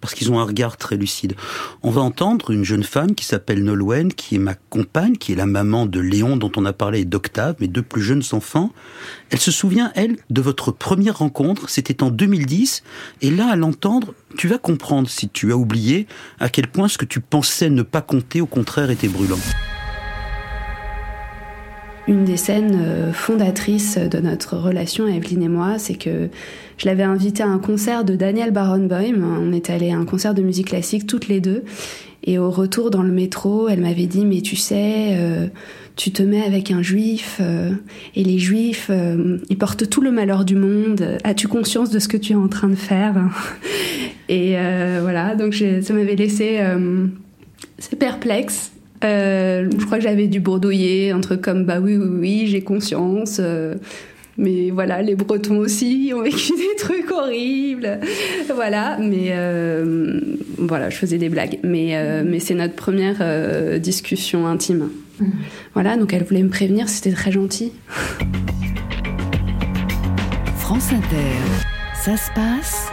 [0.01, 1.35] parce qu'ils ont un regard très lucide.
[1.83, 5.35] On va entendre une jeune femme qui s'appelle Nolwenn, qui est ma compagne, qui est
[5.35, 8.71] la maman de Léon dont on a parlé et d'Octave, mes deux plus jeunes enfants.
[9.29, 12.83] Elle se souvient, elle, de votre première rencontre, c'était en 2010,
[13.21, 16.07] et là, à l'entendre, tu vas comprendre, si tu as oublié,
[16.39, 19.39] à quel point ce que tu pensais ne pas compter, au contraire, était brûlant
[22.12, 26.28] une des scènes euh, fondatrices de notre relation, Evelyne et moi, c'est que
[26.78, 29.24] je l'avais invitée à un concert de Daniel Barenboim.
[29.24, 31.63] On est allé à un concert de musique classique toutes les deux.
[32.26, 35.47] Et au retour dans le métro, elle m'avait dit Mais tu sais, euh,
[35.95, 37.71] tu te mets avec un juif, euh,
[38.15, 38.91] et les juifs,
[39.50, 41.17] ils portent tout le malheur du monde.
[41.24, 43.15] As-tu conscience de ce que tu es en train de faire
[44.30, 44.56] Et
[45.02, 46.60] voilà, donc ça m'avait laissé
[47.82, 48.70] c'est perplexe.
[49.03, 52.61] Euh, je crois que j'avais dû bourdouiller, un truc comme bah oui, oui, oui, j'ai
[52.61, 53.37] conscience.
[53.39, 53.75] Euh,
[54.37, 57.99] mais voilà, les Bretons aussi ont vécu des trucs horribles.
[58.53, 60.19] Voilà, mais euh,
[60.57, 61.59] voilà, je faisais des blagues.
[61.63, 64.89] Mais, mais c'est notre première discussion intime.
[65.19, 65.25] Mmh.
[65.73, 67.71] Voilà, donc elle voulait me prévenir, c'était très gentil.
[70.57, 71.37] France Inter,
[71.95, 72.87] ça se passe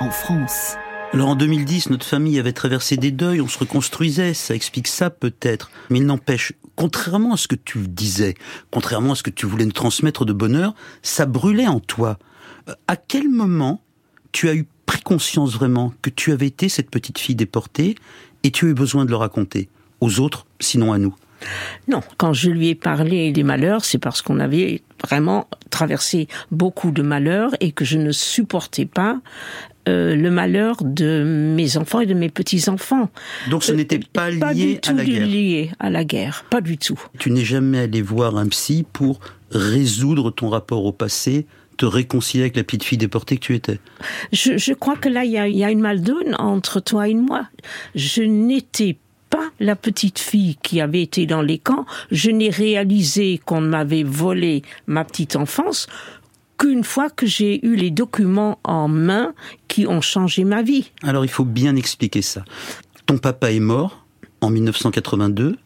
[0.00, 0.76] en France.
[1.14, 5.10] Alors en 2010, notre famille avait traversé des deuils, on se reconstruisait, ça explique ça
[5.10, 5.70] peut-être.
[5.90, 8.34] Mais il n'empêche, contrairement à ce que tu disais,
[8.70, 12.18] contrairement à ce que tu voulais nous transmettre de bonheur, ça brûlait en toi.
[12.70, 13.82] Euh, à quel moment
[14.32, 17.94] tu as eu pris conscience vraiment que tu avais été cette petite fille déportée
[18.42, 19.68] et tu as eu besoin de le raconter
[20.00, 21.14] aux autres, sinon à nous?
[21.88, 26.90] Non, quand je lui ai parlé des malheurs, c'est parce qu'on avait vraiment traversé beaucoup
[26.90, 29.20] de malheurs et que je ne supportais pas
[29.88, 31.24] euh, le malheur de
[31.56, 33.10] mes enfants et de mes petits-enfants.
[33.50, 36.44] Donc ce n'était pas lié pas du à tout la guerre lié à la guerre,
[36.50, 37.00] pas du tout.
[37.18, 39.18] Tu n'es jamais allé voir un psy pour
[39.50, 43.80] résoudre ton rapport au passé te réconcilier avec la petite fille déportée que tu étais?
[44.32, 47.14] Je, je crois que là, il y a, y a, une maldonne entre toi et
[47.14, 47.48] moi.
[47.94, 48.98] Je n'étais
[49.32, 51.86] pas la petite fille qui avait été dans les camps.
[52.10, 55.88] Je n'ai réalisé qu'on m'avait volé ma petite enfance
[56.58, 59.32] qu'une fois que j'ai eu les documents en main
[59.68, 60.92] qui ont changé ma vie.
[61.02, 62.44] Alors il faut bien expliquer ça.
[63.06, 64.04] Ton papa est mort
[64.42, 65.56] en 1982.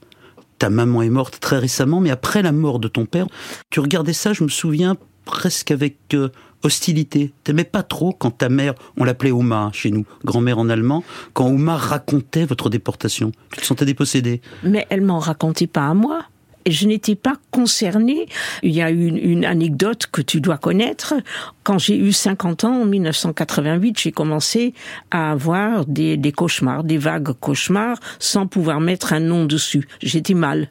[0.59, 3.27] Ta maman est morte très récemment, mais après la mort de ton père,
[3.69, 6.31] tu regardais ça, je me souviens, presque avec euh,
[6.63, 7.33] hostilité.
[7.45, 11.47] T'aimais pas trop quand ta mère, on l'appelait Oma chez nous, grand-mère en allemand, quand
[11.47, 13.33] Oma racontait votre déportation.
[13.53, 14.41] Tu te sentais dépossédé.
[14.63, 16.27] Mais elle m'en racontait pas à moi
[16.67, 18.27] je n'étais pas concernée.
[18.63, 21.15] Il y a une, une anecdote que tu dois connaître.
[21.63, 24.75] Quand j'ai eu 50 ans, en 1988, j'ai commencé
[25.11, 29.87] à avoir des, des cauchemars, des vagues cauchemars, sans pouvoir mettre un nom dessus.
[30.03, 30.69] J'étais mal.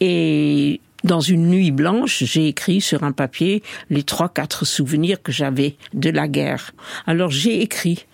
[0.00, 5.32] Et dans une nuit blanche, j'ai écrit sur un papier les trois, quatre souvenirs que
[5.32, 6.72] j'avais de la guerre.
[7.06, 8.06] Alors j'ai écrit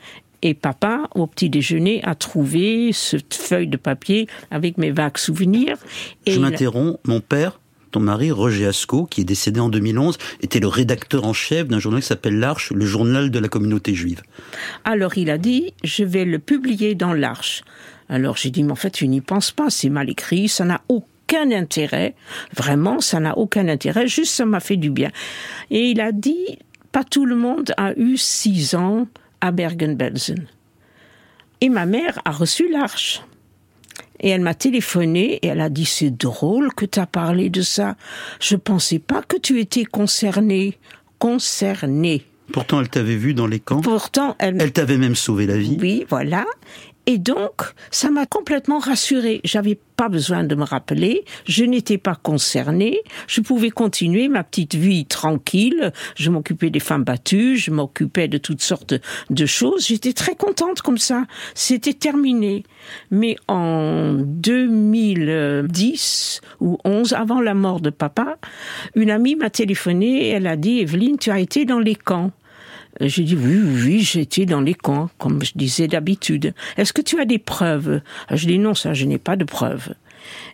[0.42, 5.79] et papa, au petit déjeuner, a trouvé cette feuille de papier avec mes vagues souvenirs.
[6.27, 6.99] Et Je m'interromps.
[7.07, 7.59] Mon père,
[7.92, 11.79] ton mari, Roger Asco, qui est décédé en 2011, était le rédacteur en chef d'un
[11.79, 14.20] journal qui s'appelle L'Arche, le journal de la communauté juive.
[14.85, 17.64] Alors il a dit, je vais le publier dans l'Arche.
[18.11, 20.83] Alors j'ai dit, mais en fait, tu n'y penses pas, c'est mal écrit, ça n'a
[20.90, 22.15] aucun intérêt.
[22.55, 25.11] Vraiment, ça n'a aucun intérêt, juste ça m'a fait du bien.
[25.71, 26.59] Et il a dit,
[26.93, 29.07] pas tout le monde a eu six ans
[29.41, 30.47] à Bergen-Belsen.
[31.61, 33.23] Et ma mère a reçu l'arche.
[34.21, 37.63] Et elle m'a téléphoné et elle a dit c'est drôle que tu as parlé de
[37.63, 37.97] ça.
[38.41, 40.79] Je pensais pas que tu étais concernée.
[41.19, 42.25] Concernée.
[42.53, 43.81] Pourtant, elle t'avait vu dans les camps.
[43.81, 45.79] Pourtant, elle, elle t'avait même sauvé la vie.
[45.81, 46.45] Oui, voilà.
[47.07, 49.40] Et donc, ça m'a complètement rassurée.
[49.45, 51.25] J'avais pas besoin de me rappeler.
[51.47, 53.01] Je n'étais pas concernée.
[53.27, 55.93] Je pouvais continuer ma petite vie tranquille.
[56.17, 57.57] Je m'occupais des femmes battues.
[57.57, 58.95] Je m'occupais de toutes sortes
[59.31, 59.87] de choses.
[59.87, 61.27] J'étais très contente comme ça.
[61.55, 62.64] C'était terminé.
[63.11, 68.38] Mais en 2010 ou 11, avant la mort de papa,
[68.95, 72.33] une amie m'a téléphoné elle a dit, Evelyne, tu as été dans les camps.
[73.01, 76.55] J'ai dit oui, oui, j'étais dans les camps, comme je disais d'habitude.
[76.77, 78.01] Est-ce que tu as des preuves?
[78.31, 79.95] Euh, Je dis non, ça, je n'ai pas de preuves.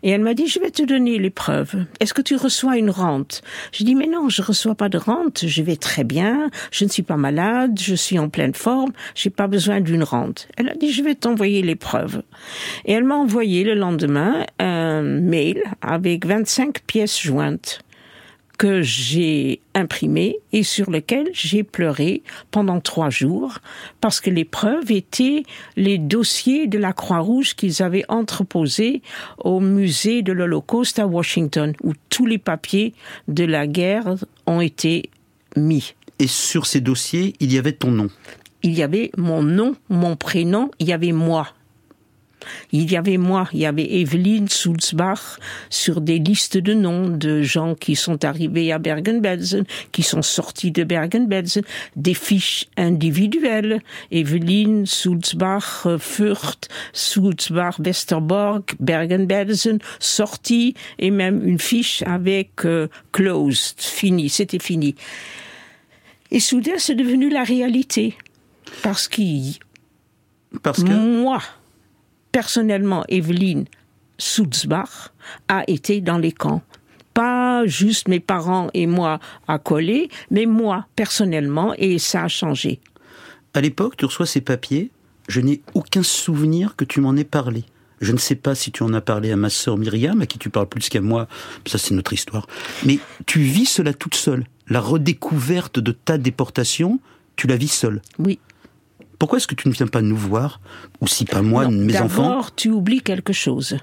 [0.03, 1.85] Et elle m'a dit, je vais te donner les preuves.
[2.01, 3.43] Est-ce que tu reçois une rente?
[3.73, 5.45] Je dis, mais non, je reçois pas de rente.
[5.47, 6.51] Je vais très bien.
[6.71, 7.79] Je ne suis pas malade.
[7.81, 8.93] Je suis en pleine forme.
[9.15, 10.49] J'ai pas besoin d'une rente.
[10.57, 12.23] Elle a dit, je vais t'envoyer les preuves.
[12.85, 17.81] Et elle m'a envoyé le lendemain un mail avec 25 pièces jointes
[18.61, 23.61] que j'ai imprimé et sur lequel j'ai pleuré pendant trois jours
[24.03, 25.45] parce que les preuves étaient
[25.77, 29.01] les dossiers de la Croix-Rouge qu'ils avaient entreposés
[29.39, 32.93] au musée de l'Holocauste à Washington où tous les papiers
[33.29, 35.09] de la guerre ont été
[35.57, 35.95] mis.
[36.19, 38.11] Et sur ces dossiers, il y avait ton nom
[38.63, 41.49] Il y avait mon nom, mon prénom, il y avait moi.
[42.73, 47.43] Il y avait moi, il y avait Evelyne Sulzbach sur des listes de noms de
[47.43, 51.63] gens qui sont arrivés à Bergen-Belsen, qui sont sortis de Bergen-Belsen,
[51.97, 53.81] des fiches individuelles.
[54.11, 64.29] Evelyne Sulzbach, Fürth, Sulzbach, Westerbork, Bergen-Belsen, sortie, et même une fiche avec euh, closed, fini,
[64.29, 64.95] c'était fini.
[66.31, 68.15] Et soudain, c'est devenu la réalité.
[68.83, 69.55] Parce qu'il...
[70.63, 70.91] Parce que...
[70.91, 71.41] Moi,
[72.33, 73.67] personnellement, Evelyne
[74.19, 75.13] Sulzbach
[75.49, 76.63] a été dans les camps.
[77.15, 82.81] Pas juste mes parents et moi à coller, mais moi personnellement, et ça a changé.
[83.53, 84.91] À l'époque, tu reçois ces papiers,
[85.29, 87.65] je n'ai aucun souvenir que tu m'en aies parlé.
[88.01, 90.39] Je ne sais pas si tu en as parlé à ma sœur Myriam, à qui
[90.39, 91.29] tu parles plus qu'à moi,
[91.67, 92.47] ça c'est notre histoire.
[92.87, 94.47] Mais tu vis cela toute seule.
[94.69, 97.01] La redécouverte de ta déportation,
[97.37, 98.01] tu la vis seule.
[98.19, 98.39] Oui.
[99.21, 100.63] Pourquoi est-ce que tu ne viens pas nous voir
[101.03, 103.77] Ou si pas moi, mes enfants D'abord, tu oublies quelque chose.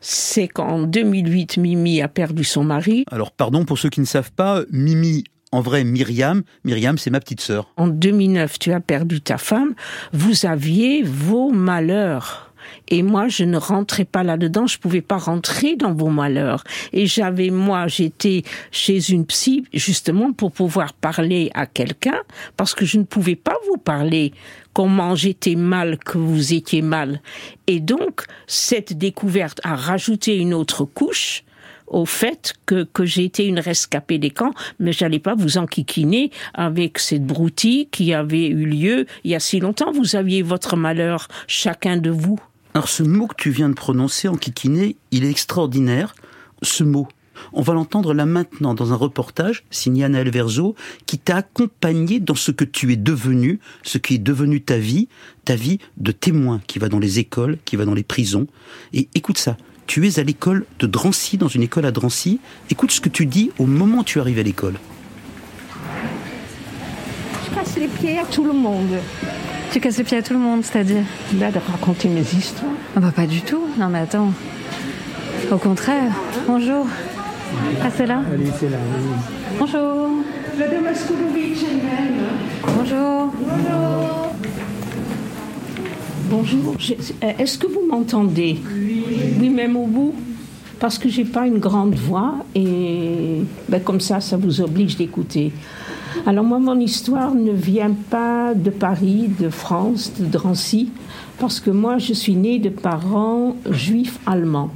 [0.00, 3.04] C'est qu'en 2008, Mimi a perdu son mari.
[3.12, 6.42] Alors, pardon pour ceux qui ne savent pas, Mimi en vrai Myriam.
[6.64, 7.70] Myriam, c'est ma petite sœur.
[7.76, 9.74] En 2009, tu as perdu ta femme.
[10.12, 12.51] Vous aviez vos malheurs.
[12.88, 16.64] Et moi, je ne rentrais pas là-dedans, je pouvais pas rentrer dans vos malheurs.
[16.92, 22.20] Et j'avais, moi, j'étais chez une psy, justement, pour pouvoir parler à quelqu'un,
[22.56, 24.32] parce que je ne pouvais pas vous parler
[24.72, 27.20] comment j'étais mal, que vous étiez mal.
[27.66, 31.44] Et donc, cette découverte a rajouté une autre couche,
[31.92, 36.98] au fait que, que j'ai une rescapée des camps, mais j'allais pas vous enquiquiner avec
[36.98, 39.92] cette broutille qui avait eu lieu il y a si longtemps.
[39.92, 42.40] Vous aviez votre malheur, chacun de vous.
[42.74, 46.14] Alors ce mot que tu viens de prononcer en kikiné, il est extraordinaire.
[46.62, 47.06] Ce mot,
[47.52, 52.34] on va l'entendre là maintenant dans un reportage signé Anna Verzo qui t'a accompagné dans
[52.34, 55.08] ce que tu es devenu, ce qui est devenu ta vie,
[55.44, 58.46] ta vie de témoin qui va dans les écoles, qui va dans les prisons.
[58.94, 62.40] Et écoute ça, tu es à l'école de Drancy, dans une école à Drancy.
[62.70, 64.78] Écoute ce que tu dis au moment où tu arrives à l'école.
[67.44, 68.96] Je casse les pieds à tout le monde.
[69.72, 71.02] Tu casses les pieds à tout le monde, c'est-à-dire
[71.38, 72.70] Là, de raconter mes histoires.
[72.94, 73.62] Ah bah pas du tout.
[73.78, 74.32] Non mais attends.
[75.50, 76.12] Au contraire.
[76.46, 76.86] Bonjour.
[77.82, 78.76] Ah c'est là Allez, c'est là.
[79.58, 80.10] Bonjour.
[80.58, 82.22] Madame Askolovic elle-même.
[82.76, 83.32] Bonjour.
[86.30, 86.74] Bonjour.
[86.78, 86.92] Je-
[87.24, 88.58] euh, Est-ce que vous m'entendez?
[89.40, 90.14] Oui, même au bout?
[90.80, 95.52] Parce que j'ai pas une grande voix et ben, comme ça, ça vous oblige d'écouter.
[96.26, 100.90] Alors moi, mon histoire ne vient pas de Paris, de France, de Drancy,
[101.38, 104.70] parce que moi, je suis née de parents juifs allemands.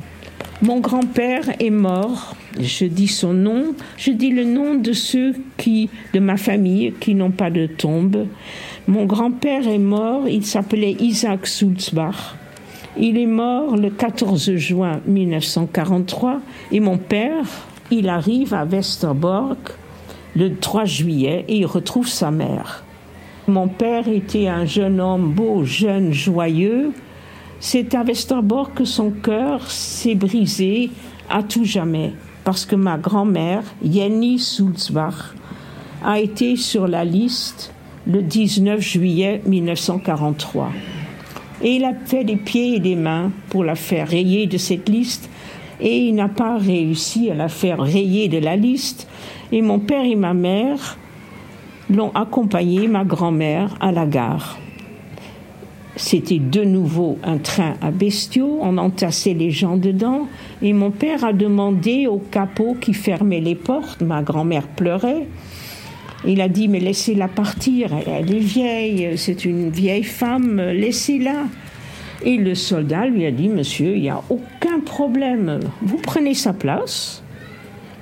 [0.63, 2.35] Mon grand-père est mort.
[2.59, 3.75] Je dis son nom.
[3.99, 8.27] Je dis le nom de ceux qui, de ma famille, qui n'ont pas de tombe.
[8.89, 10.27] Mon grand-père est mort.
[10.29, 12.37] Il s'appelait Isaac Sulzbach.
[12.99, 16.41] Il est mort le 14 juin 1943.
[16.73, 17.45] Et mon père,
[17.91, 19.75] il arrive à Westerbork
[20.37, 22.85] le 3 juillet et il retrouve sa mère.
[23.49, 26.93] Mon père était un jeune homme beau, jeune, joyeux.
[27.59, 30.91] C'est à Westerbork que son cœur s'est brisé
[31.31, 32.13] à tout jamais,
[32.45, 35.35] parce que ma grand-mère, Jenny Sulzbach,
[36.05, 37.73] a été sur la liste
[38.07, 40.71] le 19 juillet 1943.
[41.63, 44.89] Et il a fait des pieds et des mains pour la faire rayer de cette
[44.89, 45.31] liste,
[45.81, 49.09] et il n'a pas réussi à la faire rayer de la liste.
[49.53, 50.99] Et mon père et ma mère
[51.91, 54.59] l'ont accompagné, ma grand-mère, à la gare.
[55.97, 60.29] C'était de nouveau un train à bestiaux, on entassait les gens dedans,
[60.61, 65.27] et mon père a demandé au capot qui fermait les portes, ma grand-mère pleurait,
[66.27, 71.45] il a dit, mais laissez-la partir, elle, est vieille, c'est une vieille femme, laissez-la.
[72.25, 76.53] Et le soldat lui a dit, monsieur, il n'y a aucun problème, vous prenez sa
[76.53, 77.23] place,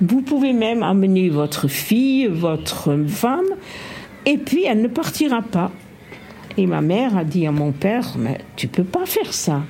[0.01, 3.45] vous pouvez même amener votre fille, votre femme,
[4.25, 5.71] et puis elle ne partira pas.
[6.57, 9.61] Et ma mère a dit à mon père, mais tu peux pas faire ça.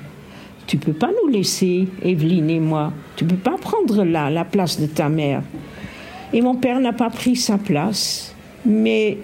[0.66, 2.92] Tu peux pas nous laisser, Evelyne et moi.
[3.16, 5.42] Tu peux pas prendre là la place de ta mère.
[6.32, 9.18] Et mon père n'a pas pris sa place, mais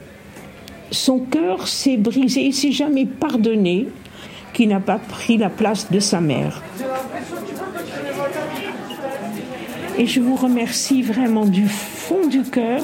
[0.90, 3.88] son cœur s'est brisé, il s'est jamais pardonné
[4.52, 6.62] qu'il n'a pas pris la place de sa mère.
[9.98, 12.82] Et je vous remercie vraiment du fond du cœur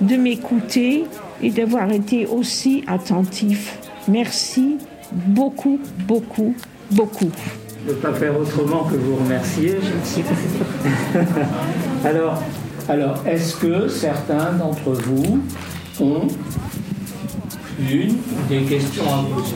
[0.00, 1.04] de m'écouter
[1.42, 3.78] et d'avoir été aussi attentif.
[4.06, 4.78] Merci
[5.12, 6.54] beaucoup, beaucoup,
[6.90, 7.30] beaucoup.
[7.84, 9.76] Je ne peux pas faire autrement que vous remercier.
[12.04, 12.42] alors,
[12.88, 15.40] alors est-ce que certains d'entre vous
[16.00, 16.28] ont
[17.78, 18.16] une
[18.48, 19.54] des questions à poser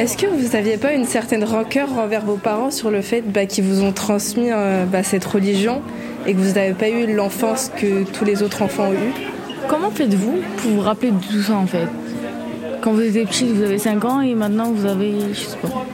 [0.00, 3.46] Est-ce que vous n'aviez pas une certaine rancœur envers vos parents sur le fait bah,
[3.46, 5.82] qu'ils vous ont transmis euh, bah, cette religion
[6.26, 9.12] et que vous n'avez pas eu l'enfance que tous les autres enfants ont eu?
[9.68, 11.88] Comment faites-vous pour vous rappeler de tout ça en fait?
[12.82, 15.86] Quand vous étiez petit, vous avez 5 ans et maintenant vous avez, je sais pas,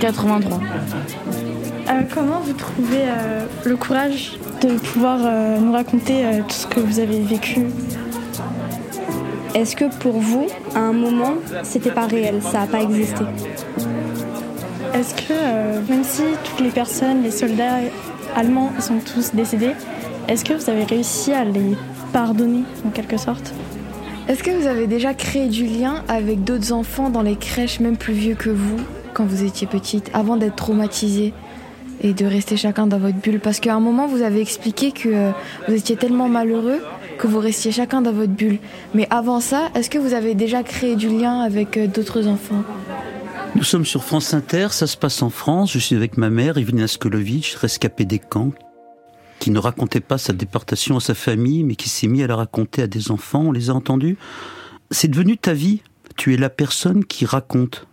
[0.00, 0.60] 83.
[1.88, 6.66] Euh, comment vous trouvez euh, le courage de pouvoir euh, nous raconter euh, tout ce
[6.66, 7.66] que vous avez vécu?
[9.56, 13.24] Est-ce que pour vous, à un moment, c'était pas réel, ça n'a pas existé
[14.92, 17.78] Est-ce que euh, même si toutes les personnes, les soldats
[18.36, 19.70] allemands ils sont tous décédés,
[20.28, 21.74] est-ce que vous avez réussi à les
[22.12, 23.54] pardonner en quelque sorte
[24.28, 27.96] Est-ce que vous avez déjà créé du lien avec d'autres enfants dans les crèches, même
[27.96, 28.76] plus vieux que vous,
[29.14, 31.32] quand vous étiez petite, avant d'être traumatisée
[32.02, 33.40] et de rester chacun dans votre bulle?
[33.40, 35.30] Parce qu'à un moment, vous avez expliqué que euh,
[35.66, 36.82] vous étiez tellement malheureux
[37.16, 38.58] que vous restiez chacun dans votre bulle.
[38.94, 42.62] Mais avant ça, est-ce que vous avez déjà créé du lien avec euh, d'autres enfants?
[43.54, 45.72] Nous sommes sur France Inter, ça se passe en France.
[45.72, 48.52] Je suis avec ma mère, Evelina Skolovitch, rescapée des camps,
[49.38, 52.36] qui ne racontait pas sa déportation à sa famille, mais qui s'est mis à la
[52.36, 53.44] raconter à des enfants.
[53.46, 54.18] On les a entendus.
[54.90, 55.80] C'est devenu ta vie.
[56.16, 57.86] Tu es la personne qui raconte.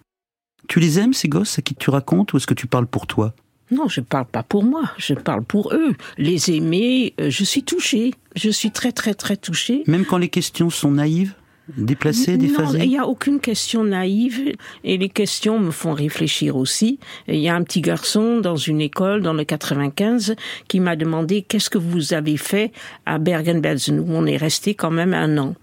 [0.68, 3.08] Tu les aimes, ces gosses à qui tu racontes, ou est-ce que tu parles pour
[3.08, 3.34] toi?
[3.74, 5.94] Non, je parle pas pour moi, je parle pour eux.
[6.18, 8.14] Les aimer, euh, je suis touchée.
[8.36, 9.84] Je suis très très très touchée.
[9.88, 11.34] Même quand les questions sont naïves
[11.78, 16.58] Déplacées, Non, déphasées il n'y a aucune question naïve et les questions me font réfléchir
[16.58, 17.00] aussi.
[17.30, 20.36] Il y a un petit garçon dans une école dans le 95
[20.68, 22.74] qui m'a demandé qu'est-ce que vous avez fait
[23.06, 25.56] à Bergen-Belsen où on est resté quand même un an?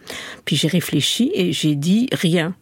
[0.47, 2.55] Puis j'ai réfléchi et j'ai dit rien.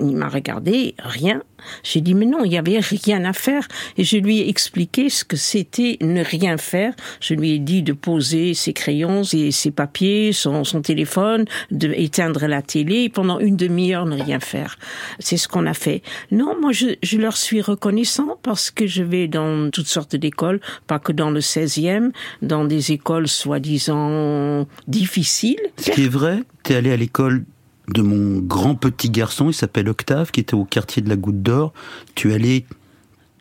[0.00, 1.42] Il m'a regardé, rien.
[1.82, 3.68] J'ai dit, mais non, il n'y avait rien à faire.
[3.96, 6.94] Et je lui ai expliqué ce que c'était ne rien faire.
[7.20, 12.62] Je lui ai dit de poser ses crayons et ses papiers, son, téléphone, d'éteindre la
[12.62, 14.78] télé et pendant une demi-heure ne rien faire.
[15.18, 16.02] C'est ce qu'on a fait.
[16.30, 20.60] Non, moi, je, je leur suis reconnaissant parce que je vais dans toutes sortes d'écoles,
[20.86, 25.60] pas que dans le 16e, dans des écoles soi-disant difficiles.
[25.76, 27.44] Ce qui est vrai, tu es allé à l'école
[27.92, 31.42] de mon grand petit garçon, il s'appelle Octave, qui était au quartier de la Goutte
[31.42, 31.72] d'Or.
[32.14, 32.64] Tu es allé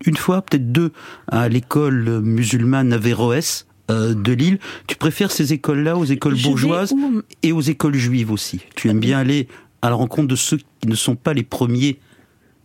[0.06, 0.92] une fois, peut-être deux,
[1.28, 4.60] à l'école musulmane Averroès euh, de Lille.
[4.88, 8.62] Tu préfères ces écoles-là aux écoles Je bourgeoises où- et aux écoles juives aussi.
[8.76, 9.48] Tu aimes bien aller
[9.82, 12.00] à la rencontre de ceux qui ne sont pas les premiers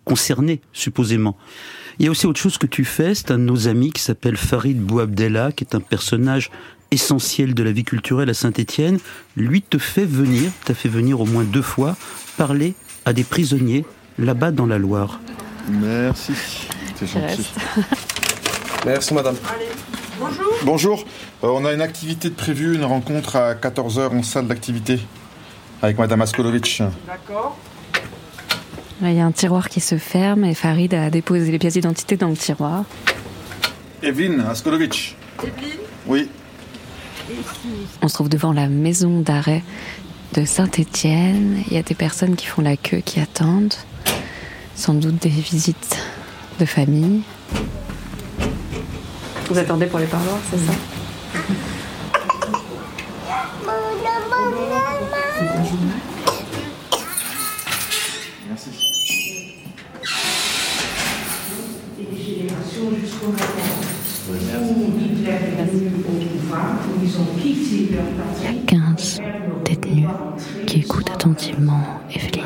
[0.04, 1.36] concernés, supposément.
[1.98, 4.02] Il y a aussi autre chose que tu fais, c'est un de nos amis qui
[4.02, 6.50] s'appelle Farid Bouabdella, qui est un personnage
[6.90, 8.98] essentiel de la vie culturelle à Saint-Étienne.
[9.36, 11.96] Lui te fait venir, t'a fait venir au moins deux fois,
[12.36, 13.84] parler à des prisonniers
[14.18, 15.20] là-bas dans la Loire.
[15.68, 16.32] Merci.
[16.96, 17.46] C'est gentil.
[18.86, 19.36] Merci madame.
[20.18, 20.52] bonjour.
[20.64, 21.04] Bonjour.
[21.44, 25.00] Euh, on a une activité de prévue, une rencontre à 14h en salle d'activité
[25.82, 26.82] avec madame Askolovic.
[27.06, 27.58] D'accord.
[29.02, 31.74] Là, Il y a un tiroir qui se ferme et Farid a déposé les pièces
[31.74, 32.84] d'identité dans le tiroir.
[34.02, 35.16] Evelyne Askolovic.
[36.06, 36.30] Oui.
[38.02, 39.62] On se trouve devant la maison d'arrêt
[40.34, 41.62] de Saint-Étienne.
[41.68, 43.74] Il y a des personnes qui font la queue, qui attendent.
[44.74, 45.98] Sans doute des visites
[46.60, 47.22] de famille.
[49.48, 50.72] Vous attendez pour les parloirs, c'est ça
[58.48, 58.70] Merci.
[65.28, 66.25] A
[68.66, 69.20] 15
[69.64, 70.08] détenus
[70.66, 71.80] qui écoutent attentivement
[72.14, 72.42] Evelyne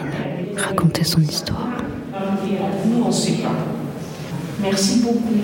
[0.56, 1.68] raconter son histoire.
[2.86, 3.50] Nous, on ne sait pas.
[4.62, 5.34] Merci beaucoup.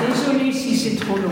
[0.00, 1.30] Désolée si c'est trop long.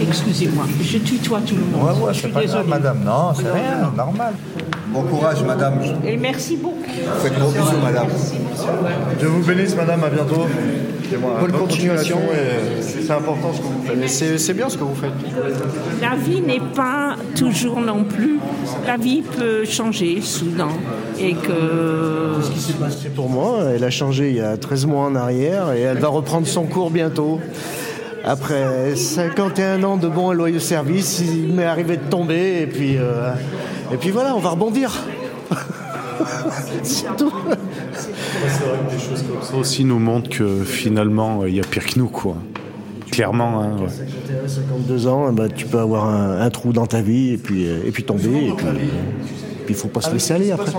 [0.00, 1.82] Excusez-moi, je tutoie tout le monde.
[1.84, 2.68] Ouais, ouais, Je c'est suis pas grave, désolée.
[2.68, 3.04] madame.
[3.04, 4.34] Non, c'est rien, normal.
[4.92, 5.80] Bon courage, madame.
[6.06, 6.76] Et merci beaucoup.
[7.22, 8.08] Faites gros bisous, madame.
[9.18, 10.46] Dieu vous bénisse, madame, à bientôt.
[11.40, 12.18] Bonne continuation.
[12.32, 14.08] et C'est important ce que vous faites.
[14.08, 15.12] C'est c'est bien ce que vous faites.
[16.00, 18.38] La vie n'est pas toujours non plus.
[18.86, 20.68] La vie peut changer soudain.
[21.18, 22.42] Et que.
[22.42, 25.14] Ce qui s'est passé pour moi, elle a changé il y a 13 mois en
[25.14, 27.40] arrière et elle va reprendre son cours bientôt.
[28.24, 32.96] Après 51 ans de bon et loyaux service, il m'est arrivé de tomber et puis,
[32.96, 33.32] euh,
[33.92, 34.92] et puis voilà, on va rebondir.
[36.82, 37.32] C'est tout.
[37.98, 41.64] C'est vrai que des choses comme ça aussi nous montrent que finalement, il y a
[41.64, 42.36] pire que nous, quoi.
[43.10, 43.86] Clairement, hein, ouais.
[43.88, 47.36] Quand t'as 52 ans, ben, tu peux avoir un, un trou dans ta vie et
[47.36, 48.46] puis, euh, et puis tomber.
[48.48, 48.72] Et puis, euh,
[49.66, 50.72] puis il faut pas se laisser aller après.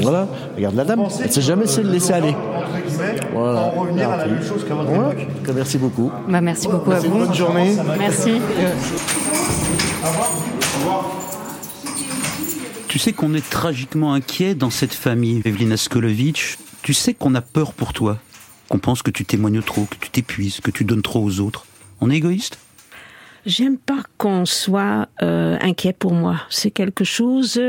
[0.00, 2.34] Voilà, regarde la dame, elle ne sait jamais se laisser aller.
[3.34, 3.60] Voilà.
[3.76, 5.22] En revenir à la même chose qu'à votre Ouais.
[5.22, 5.54] époque.
[5.56, 6.10] Merci beaucoup.
[6.28, 7.18] Bah, merci beaucoup à Passez vous.
[7.18, 7.74] bonne journée.
[7.98, 8.40] Merci.
[12.94, 16.58] Tu sais qu'on est tragiquement inquiet dans cette famille, Evelina Skolovitch.
[16.82, 18.20] Tu sais qu'on a peur pour toi,
[18.68, 21.66] qu'on pense que tu témoignes trop, que tu t'épuises, que tu donnes trop aux autres.
[22.00, 22.56] On est égoïste?
[23.46, 26.42] J'aime pas qu'on soit euh, inquiet pour moi.
[26.50, 27.60] C'est quelque chose.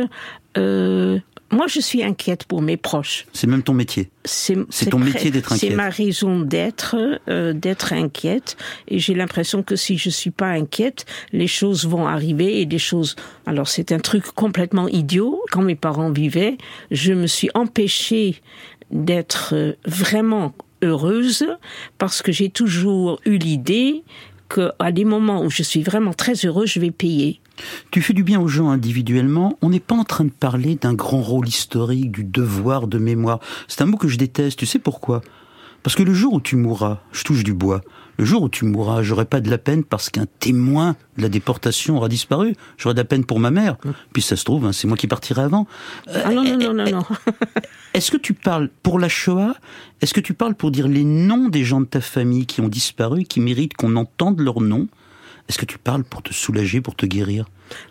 [0.57, 1.19] euh,
[1.55, 3.25] moi, je suis inquiète pour mes proches.
[3.33, 4.09] C'est même ton métier.
[4.25, 5.77] C'est C'est ton métier d'être C'est inquiète.
[5.77, 6.95] ma raison d'être,
[7.29, 8.57] euh, d'être inquiète.
[8.89, 12.77] Et j'ai l'impression que si je suis pas inquiète, les choses vont arriver et des
[12.79, 13.15] choses.
[13.45, 15.41] Alors c'est un truc complètement idiot.
[15.51, 16.57] Quand mes parents vivaient,
[16.91, 18.41] je me suis empêchée
[18.91, 21.45] d'être euh, vraiment heureuse
[21.97, 24.03] parce que j'ai toujours eu l'idée
[24.49, 27.39] que à des moments où je suis vraiment très heureuse, je vais payer.
[27.91, 29.57] Tu fais du bien aux gens individuellement.
[29.61, 33.39] On n'est pas en train de parler d'un grand rôle historique, du devoir de mémoire.
[33.67, 34.59] C'est un mot que je déteste.
[34.59, 35.21] Tu sais pourquoi?
[35.83, 37.81] Parce que le jour où tu mourras, je touche du bois,
[38.17, 41.29] le jour où tu mourras, j'aurai pas de la peine parce qu'un témoin de la
[41.29, 42.55] déportation aura disparu.
[42.77, 43.77] J'aurai de la peine pour ma mère.
[44.13, 45.67] Puis ça se trouve, hein, c'est moi qui partirai avant.
[46.07, 47.05] Ah non, non, non, non, non.
[47.93, 49.55] Est-ce que tu parles pour la Shoah?
[50.01, 52.67] Est-ce que tu parles pour dire les noms des gens de ta famille qui ont
[52.67, 54.87] disparu, qui méritent qu'on entende leurs noms
[55.47, 57.45] Est-ce que tu parles pour te soulager, pour te guérir?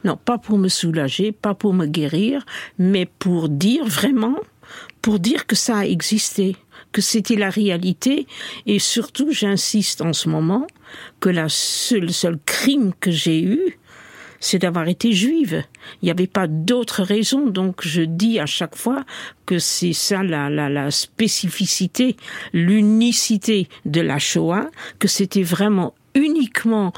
[0.05, 2.45] Non, pas pour me soulager, pas pour me guérir,
[2.79, 4.39] mais pour dire vraiment,
[5.03, 6.57] pour dire que ça a existé,
[6.93, 8.27] que c'était la réalité,
[8.67, 10.67] et surtout, j'insiste en ce moment,
[11.21, 13.79] que la seule, le seul crime que j'ai eu,
[14.41, 15.65] c'est d'avoir été juive.
[16.03, 19.05] Il n'y avait pas d'autre raison, donc je dis à chaque fois
[19.47, 22.17] que c'est ça la, la, la spécificité,
[22.53, 26.93] l'unicité de la Shoah, que c'était vraiment uniquement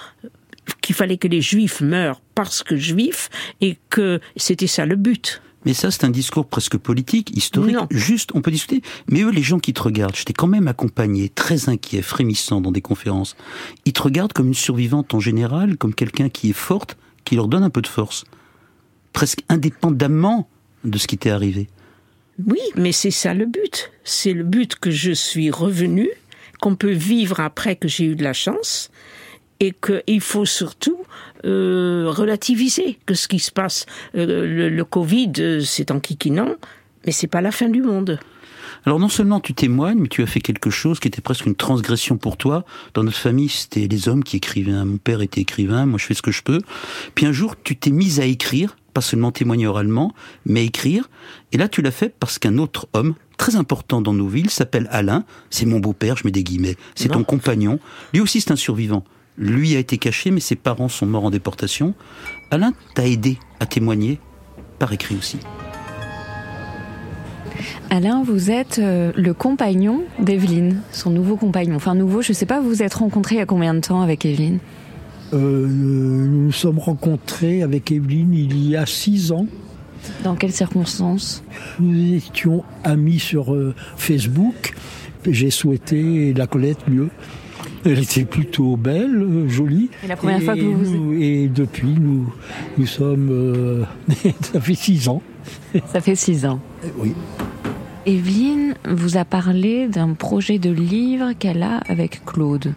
[0.81, 3.29] qu'il fallait que les juifs meurent parce que juifs
[3.61, 5.41] et que c'était ça le but.
[5.64, 7.77] Mais ça, c'est un discours presque politique, historique.
[7.91, 8.83] Juste, on peut discuter.
[9.11, 12.61] Mais eux, les gens qui te regardent, je t'ai quand même accompagné, très inquiet, frémissant
[12.61, 13.37] dans des conférences.
[13.85, 17.49] Ils te regardent comme une survivante en général, comme quelqu'un qui est forte, qui leur
[17.49, 18.25] donne un peu de force.
[19.12, 20.49] Presque indépendamment
[20.85, 21.67] de ce qui t'est arrivé.
[22.47, 23.91] Oui, mais c'est ça le but.
[24.05, 26.09] C'est le but que je suis revenu,
[26.61, 28.91] qu'on peut vivre après que j'ai eu de la chance,
[29.61, 30.99] et qu'il faut surtout
[31.45, 33.87] euh, relativiser que ce qui se passe.
[34.15, 36.55] Euh, le, le, Covid, euh, c'est enquiquinant,
[37.05, 38.19] mais c'est pas la fin du monde.
[38.85, 41.57] Alors non seulement tu témoignes, mais tu as fait quelque chose qui était presque une
[41.57, 42.65] transgression pour toi.
[42.95, 44.73] Dans notre famille, c'était les hommes qui écrivaient.
[44.85, 46.61] Mon père était écrivain, moi je fais ce que je peux.
[47.15, 51.09] Puis un jour, tu t'es mise à écrire, pas seulement témoigner oralement, mais écrire.
[51.53, 54.89] Et là, tu l'as fait parce qu'un autre homme, très important dans nos villes, s'appelle
[54.91, 55.25] Alain.
[55.51, 56.77] C'est mon beau-père, je mets des guillemets.
[56.95, 57.79] C'est ton compagnon.
[58.15, 59.05] Lui aussi, c'est un survivant.
[59.39, 61.95] Lui a été caché, mais ses parents sont morts en déportation.
[62.51, 64.18] Alain t'a aidé à témoigner,
[64.78, 65.39] par écrit aussi.
[67.91, 71.76] Alain, vous êtes euh, le compagnon d'Evelyne, son nouveau compagnon.
[71.76, 73.80] Enfin, nouveau, je ne sais pas, vous vous êtes rencontrés il y a combien de
[73.80, 74.59] temps avec Evelyne?
[75.32, 79.47] Euh, Nous nous sommes rencontrés avec Evelyne il y a six ans.
[80.22, 81.43] Dans quelles circonstances?
[81.80, 84.74] Nous étions amis sur euh, Facebook.
[85.28, 87.09] J'ai souhaité la connaître mieux.
[87.87, 89.91] Elle était plutôt belle, euh, jolie.
[90.05, 92.32] Et la première et fois que vous nous, Et depuis, nous,
[92.76, 93.28] nous sommes...
[93.30, 93.84] Euh,
[94.41, 95.22] ça fait six ans.
[95.87, 96.61] Ça fait six ans.
[96.99, 97.14] Oui.
[98.05, 102.74] Evelyne vous a parlé d'un projet de livre qu'elle a avec Claude.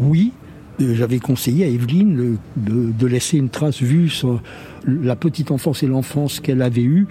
[0.00, 0.32] Oui,
[0.80, 4.42] euh, j'avais conseillé à Evelyne de, de, laisser une trace vue sur
[4.86, 7.06] la petite enfance et l'enfance qu'elle avait eue.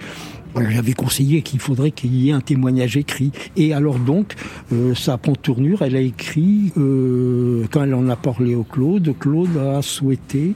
[0.70, 3.32] J'avais conseillé qu'il faudrait qu'il y ait un témoignage écrit.
[3.56, 4.34] Et alors donc,
[4.72, 5.82] euh, ça prend tournure.
[5.82, 10.54] Elle a écrit, euh, quand elle en a parlé au Claude, Claude a souhaité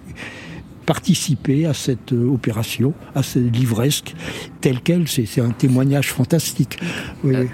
[0.86, 4.14] participer à cette euh, opération, à cette livresque,
[4.60, 5.06] telle qu'elle.
[5.06, 6.78] C'est un témoignage fantastique.
[7.22, 7.48] Oui, oui.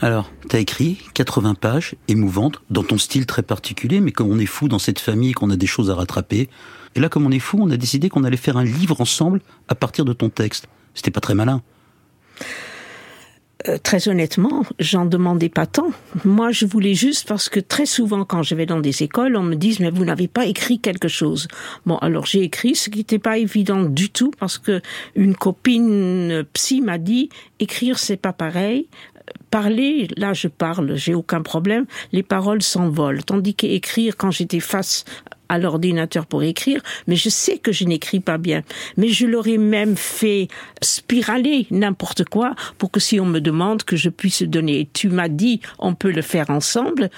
[0.00, 4.46] Alors, t'as écrit 80 pages émouvantes, dans ton style très particulier, mais comme on est
[4.46, 6.48] fou dans cette famille, qu'on a des choses à rattraper.
[6.96, 9.40] Et là, comme on est fou, on a décidé qu'on allait faire un livre ensemble
[9.68, 10.66] à partir de ton texte.
[10.94, 11.62] C'était pas très malin.
[13.68, 15.90] Euh, très honnêtement, j'en demandais pas tant.
[16.24, 19.42] Moi, je voulais juste parce que très souvent, quand je vais dans des écoles, on
[19.42, 21.46] me dit mais vous n'avez pas écrit quelque chose.
[21.86, 24.80] Bon, alors j'ai écrit, ce qui n'était pas évident du tout parce que
[25.14, 27.28] une copine psy m'a dit
[27.60, 28.88] écrire c'est pas pareil.
[29.52, 31.84] Parler, là je parle, j'ai aucun problème.
[32.10, 35.04] Les paroles s'envolent, tandis qu'écrire, quand j'étais face
[35.50, 38.62] à l'ordinateur pour écrire, mais je sais que je n'écris pas bien.
[38.96, 40.48] Mais je l'aurais même fait
[40.80, 44.88] spiraler n'importe quoi pour que si on me demande que je puisse donner.
[44.94, 47.10] Tu m'as dit, on peut le faire ensemble.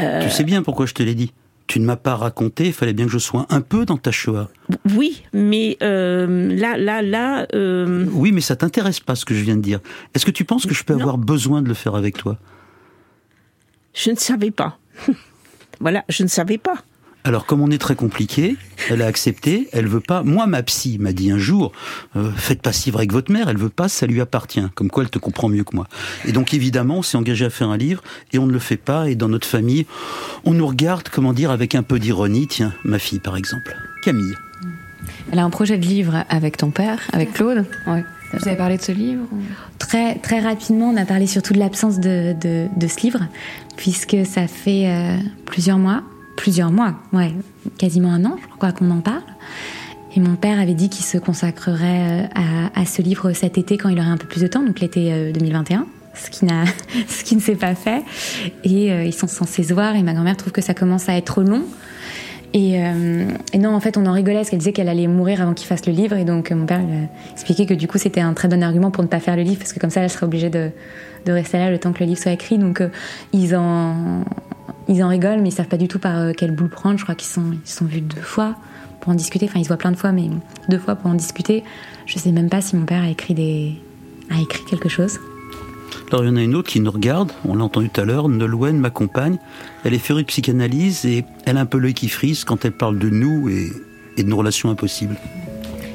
[0.00, 0.24] Euh...
[0.24, 1.32] Tu sais bien pourquoi je te l'ai dit.
[1.72, 4.10] Tu ne m'as pas raconté, il fallait bien que je sois un peu dans ta
[4.10, 4.50] Shoah.
[4.94, 7.46] Oui, mais euh, là, là, là.
[7.54, 8.04] Euh...
[8.12, 9.80] Oui, mais ça t'intéresse pas ce que je viens de dire.
[10.12, 11.00] Est-ce que tu penses que je peux non.
[11.00, 12.36] avoir besoin de le faire avec toi?
[13.94, 14.78] Je ne savais pas.
[15.80, 16.74] voilà, je ne savais pas.
[17.24, 18.56] Alors, comme on est très compliqué,
[18.90, 20.24] elle a accepté, elle veut pas.
[20.24, 21.70] Moi, ma psy m'a dit un jour,
[22.16, 24.62] euh, faites pas si vrai avec votre mère, elle veut pas, ça lui appartient.
[24.74, 25.86] Comme quoi, elle te comprend mieux que moi.
[26.24, 28.02] Et donc, évidemment, on s'est engagé à faire un livre
[28.32, 29.08] et on ne le fait pas.
[29.08, 29.86] Et dans notre famille,
[30.44, 32.48] on nous regarde, comment dire, avec un peu d'ironie.
[32.48, 34.34] Tiens, ma fille, par exemple, Camille.
[35.30, 37.64] Elle a un projet de livre avec ton père, avec Claude.
[37.86, 38.04] Ouais.
[38.32, 39.42] Vous avez parlé de ce livre ou...
[39.78, 43.20] très, très rapidement, on a parlé surtout de l'absence de, de, de, ce livre,
[43.76, 46.02] puisque ça fait euh, plusieurs mois
[46.36, 47.32] plusieurs mois, ouais,
[47.78, 49.22] quasiment un an, je crois qu'on en parle.
[50.14, 53.88] Et mon père avait dit qu'il se consacrerait à, à, ce livre cet été quand
[53.88, 56.64] il aurait un peu plus de temps, donc l'été 2021, ce qui, n'a,
[57.08, 58.02] ce qui ne s'est pas fait.
[58.64, 61.16] Et euh, ils sont censés se voir et ma grand-mère trouve que ça commence à
[61.16, 61.64] être long.
[62.54, 63.24] Et, euh,
[63.58, 65.86] non, en fait, on en rigolait parce qu'elle disait qu'elle allait mourir avant qu'il fasse
[65.86, 66.16] le livre.
[66.16, 66.82] Et donc, mon père
[67.32, 69.58] expliqué que du coup, c'était un très bon argument pour ne pas faire le livre
[69.58, 70.70] parce que comme ça, elle serait obligée de,
[71.26, 72.58] rester là le temps que le livre soit écrit.
[72.58, 72.88] Donc, euh,
[73.32, 74.24] ils, en,
[74.88, 76.98] ils en rigolent, mais ils savent pas du tout par euh, quel bout prendre.
[76.98, 78.56] Je crois qu'ils sont, ils sont vus deux fois
[79.00, 79.46] pour en discuter.
[79.46, 80.28] Enfin, ils se voient plein de fois, mais
[80.68, 81.64] deux fois pour en discuter.
[82.06, 83.74] Je sais même pas si mon père a écrit, des,
[84.30, 85.18] a écrit quelque chose.
[86.10, 88.04] Alors il y en a une autre qui nous regarde, on l'a entendu tout à
[88.04, 89.38] l'heure, Nolwenn m'accompagne.
[89.84, 92.72] Elle est férue de psychanalyse et elle a un peu l'œil qui frise quand elle
[92.72, 93.70] parle de nous et,
[94.18, 95.16] et de nos relations impossibles.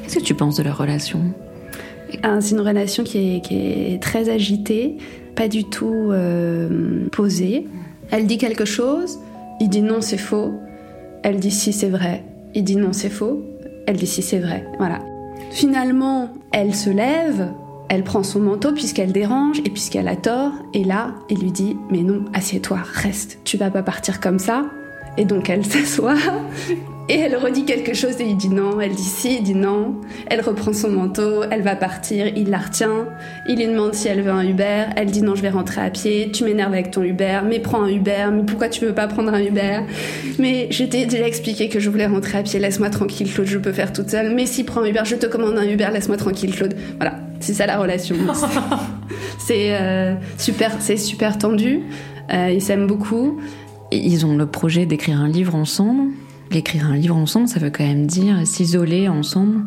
[0.02, 1.22] Qu'est-ce que tu penses de leur relation?
[2.22, 4.96] Ah, C'est une relation qui est, qui est, très agitée,
[5.36, 7.66] pas du tout euh, posée.
[8.10, 9.18] Elle dit quelque chose,
[9.60, 10.52] il dit non, c'est faux.
[11.22, 12.24] Elle dit si, c'est vrai.
[12.54, 13.42] Il dit non, c'est faux.
[13.86, 14.66] Elle dit si, c'est vrai.
[14.78, 15.00] Voilà.
[15.50, 17.48] Finalement, elle se lève,
[17.88, 20.52] elle prend son manteau puisqu'elle dérange et puisqu'elle a tort.
[20.74, 24.66] Et là, il lui dit Mais non, assieds-toi, reste, tu vas pas partir comme ça.
[25.16, 26.16] Et donc elle s'assoit
[27.08, 28.80] et elle redit quelque chose et il dit non.
[28.80, 30.00] Elle dit si, il dit non.
[30.26, 33.06] Elle reprend son manteau, elle va partir, il la retient.
[33.48, 34.84] Il lui demande si elle veut un Uber.
[34.94, 36.30] Elle dit non, je vais rentrer à pied.
[36.32, 38.26] Tu m'énerves avec ton Uber, mais prends un Uber.
[38.32, 39.80] Mais pourquoi tu veux pas prendre un Uber?
[40.38, 42.60] Mais je t'ai déjà expliqué que je voulais rentrer à pied.
[42.60, 44.34] Laisse-moi tranquille, Claude, je peux faire toute seule.
[44.34, 45.88] Mais si prends un Uber, je te commande un Uber.
[45.90, 46.76] Laisse-moi tranquille, Claude.
[46.96, 48.16] Voilà, c'est ça la relation.
[49.38, 51.80] c'est euh, super, c'est super tendu.
[52.32, 53.40] Euh, ils s'aiment beaucoup.
[53.90, 56.12] Ils ont le projet d'écrire un livre ensemble?
[56.50, 59.66] Écrire un livre ensemble, ça veut quand même dire s'isoler ensemble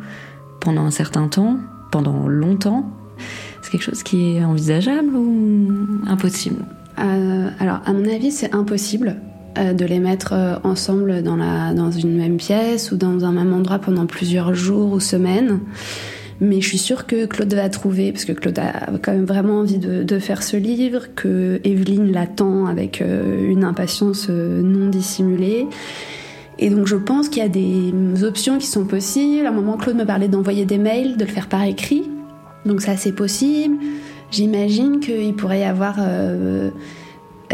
[0.60, 1.58] pendant un certain temps,
[1.92, 2.90] pendant longtemps.
[3.62, 5.70] C'est quelque chose qui est envisageable ou
[6.08, 6.66] impossible?
[7.00, 9.18] Euh, Alors, à mon avis, c'est impossible
[9.58, 13.32] euh, de les mettre euh, ensemble dans, la, dans une même pièce ou dans un
[13.32, 15.60] même endroit pendant plusieurs jours ou semaines.
[16.40, 19.60] Mais je suis sûre que Claude va trouver, parce que Claude a quand même vraiment
[19.60, 25.68] envie de, de faire ce livre, que Evelyne l'attend avec une impatience non dissimulée.
[26.62, 29.45] Et donc je pense qu'il y a des options qui sont possibles.
[29.47, 32.03] À un moment, Claude me parlait d'envoyer des mails, de le faire par écrit.
[32.66, 33.78] Donc ça, c'est possible.
[34.30, 36.70] J'imagine qu'il pourrait y avoir euh,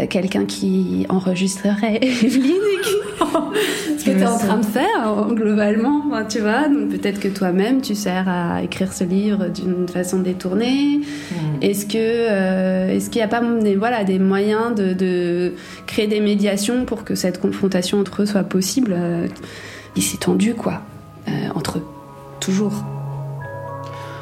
[0.06, 2.94] quelqu'un qui enregistrerait Evelyne et qui...
[3.98, 6.68] ce que tu es en train de faire globalement, tu vois.
[6.68, 10.98] Donc peut-être que toi-même tu sers à écrire ce livre d'une façon détournée.
[10.98, 11.34] Mmh.
[11.62, 15.52] Est-ce que euh, est-ce qu'il n'y a pas des voilà des moyens de, de,
[15.86, 18.94] créer des médiations pour que cette confrontation entre eux soit possible?
[18.96, 19.26] Euh,
[19.96, 20.82] Il s'est tendu quoi
[21.28, 21.84] euh, entre eux
[22.40, 22.84] toujours.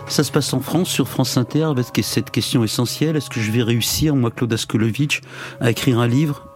[0.09, 3.17] Ça se passe en France, sur France Inter, avec cette question essentielle.
[3.17, 5.21] Est-ce que je vais réussir, moi, Claude Askolovitch,
[5.61, 6.47] à écrire un livre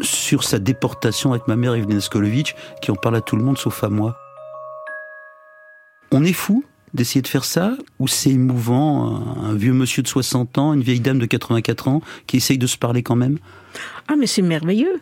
[0.00, 3.58] sur sa déportation avec ma mère Evelyne Askolovitch, qui en parle à tout le monde
[3.58, 4.16] sauf à moi?
[6.12, 10.56] On est fou d'essayer de faire ça ou c'est émouvant, un vieux monsieur de 60
[10.58, 13.38] ans, une vieille dame de 84 ans qui essaye de se parler quand même?
[14.06, 15.00] Ah mais c'est merveilleux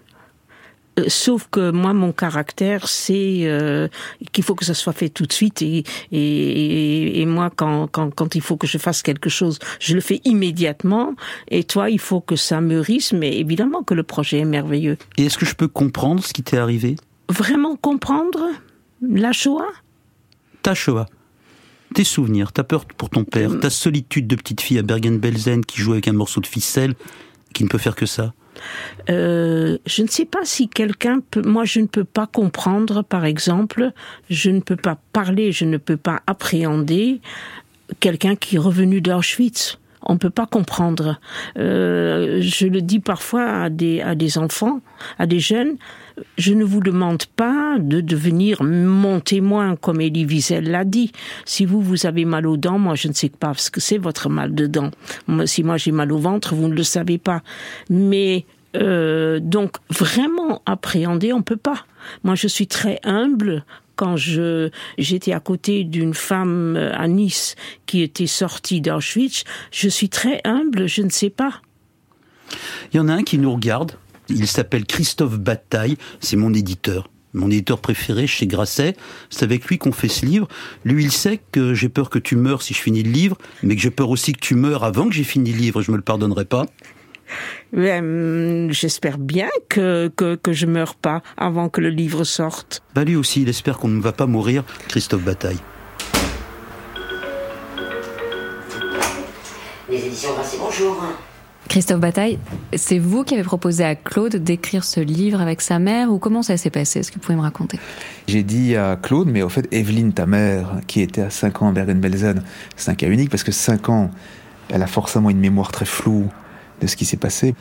[1.09, 3.88] sauf que moi, mon caractère, c'est euh,
[4.32, 5.62] qu'il faut que ça soit fait tout de suite.
[5.62, 9.94] Et, et, et moi, quand, quand, quand il faut que je fasse quelque chose, je
[9.94, 11.14] le fais immédiatement.
[11.49, 13.12] Et toi, il faut que ça mûrisse.
[13.12, 14.97] Mais évidemment que le projet est merveilleux.
[15.16, 16.97] Et est-ce que je peux comprendre ce qui t'est arrivé?
[17.28, 18.49] Vraiment comprendre
[19.03, 19.72] la Shoah?
[20.62, 21.07] Ta Shoah
[21.94, 25.80] tes souvenirs, ta peur pour ton père, ta solitude de petite fille à Bergen-Belsen qui
[25.80, 26.94] joue avec un morceau de ficelle,
[27.55, 28.34] qui ne peut faire que ça
[29.11, 31.43] euh, je ne sais pas si quelqu'un peut.
[31.43, 33.93] Moi, je ne peux pas comprendre, par exemple,
[34.31, 37.21] je ne peux pas parler, je ne peux pas appréhender
[38.01, 39.79] quelqu'un qui est revenu d'Auschwitz.
[40.09, 41.19] On ne peut pas comprendre.
[41.59, 44.81] Euh, je le dis parfois à des, à des enfants,
[45.19, 45.77] à des jeunes.
[46.39, 51.12] Je ne vous demande pas de devenir mon témoin, comme Elie Wiesel l'a dit.
[51.45, 53.99] Si vous, vous avez mal aux dents, moi, je ne sais pas ce que c'est
[53.99, 54.91] votre mal de dents.
[55.45, 57.43] Si moi, j'ai mal au ventre, vous ne le savez pas.
[57.91, 58.47] Mais
[58.77, 61.85] euh, donc, vraiment appréhender, on peut pas.
[62.25, 63.64] Moi, je suis très humble
[63.97, 67.57] quand je j'étais à côté d'une femme euh, à Nice
[67.87, 71.62] qui était sortie d'Auschwitz, je suis très humble, je ne sais pas.
[72.93, 73.93] Il y en a un qui nous regarde,
[74.29, 77.09] il s'appelle Christophe Bataille, c'est mon éditeur.
[77.35, 78.97] Mon éditeur préféré chez Grasset,
[79.29, 80.49] c'est avec lui qu'on fait ce livre.
[80.85, 83.77] Lui, il sait que j'ai peur que tu meurs si je finis le livre, mais
[83.77, 85.97] que j'ai peur aussi que tu meurs avant que j'ai fini le livre, je me
[85.97, 86.64] le pardonnerai pas.
[87.72, 92.83] Ben, j'espère bien que, que, que je meurs pas avant que le livre sorte.
[92.95, 95.59] Bah lui aussi, il espère qu'on ne va pas mourir, Christophe Bataille.
[99.91, 101.03] Les éditions Grasset, bonjour.
[101.69, 102.39] Christophe Bataille,
[102.75, 106.43] c'est vous qui avez proposé à Claude d'écrire ce livre avec sa mère ou comment
[106.43, 107.01] ça s'est passé?
[107.01, 107.79] Est-ce que vous pouvez me raconter?
[108.29, 111.69] J'ai dit à Claude, mais au fait, Evelyne, ta mère, qui était à 5 ans
[111.69, 112.43] à Bergen-Belsen,
[112.77, 114.11] c'est un cas unique parce que 5 ans,
[114.71, 116.29] elle a forcément une mémoire très floue
[116.81, 117.55] de ce qui s'est passé.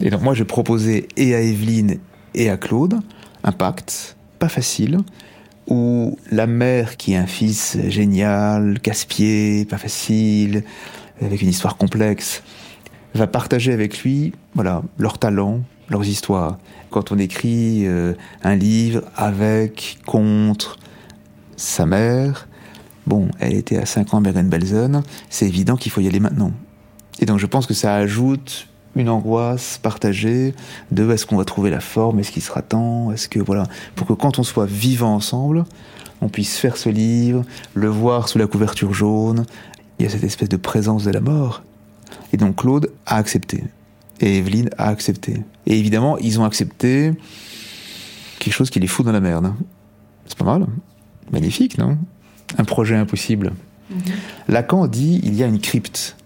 [0.00, 1.98] Et donc moi, je proposais et à Evelyne
[2.34, 3.00] et à Claude
[3.44, 4.98] un pacte pas facile,
[5.68, 10.64] où la mère, qui est un fils génial, casse-pied, pas facile,
[11.20, 12.42] avec une histoire complexe,
[13.14, 16.58] va partager avec lui, voilà, leurs talents, leurs histoires.
[16.90, 20.78] Quand on écrit euh, un livre avec, contre
[21.56, 22.48] sa mère,
[23.06, 26.52] bon, elle était à 5 ans à Bergen-Belsen, c'est évident qu'il faut y aller maintenant.
[27.20, 30.54] Et donc je pense que ça ajoute une angoisse partagée
[30.90, 34.06] de est-ce qu'on va trouver la forme, est-ce qu'il sera temps, est-ce que voilà, pour
[34.06, 35.64] que quand on soit vivant ensemble,
[36.20, 37.42] on puisse faire ce livre,
[37.74, 39.44] le voir sous la couverture jaune.
[39.98, 41.62] Il y a cette espèce de présence de la mort.
[42.32, 43.64] Et donc Claude a accepté.
[44.20, 45.42] Et Evelyne a accepté.
[45.66, 47.12] Et évidemment, ils ont accepté
[48.38, 49.52] quelque chose qui les fout dans la merde.
[50.26, 50.66] C'est pas mal.
[51.30, 51.98] Magnifique, non?
[52.58, 53.52] Un projet impossible.
[54.48, 56.16] Lacan dit il y a une crypte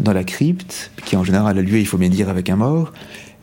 [0.00, 2.92] dans la crypte, qui en général a lieu, il faut bien dire, avec un mort,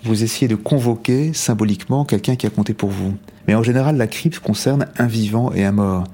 [0.03, 3.15] vous essayez de convoquer symboliquement quelqu'un qui a compté pour vous.
[3.47, 6.05] Mais en général, la crypte concerne un vivant et un mort.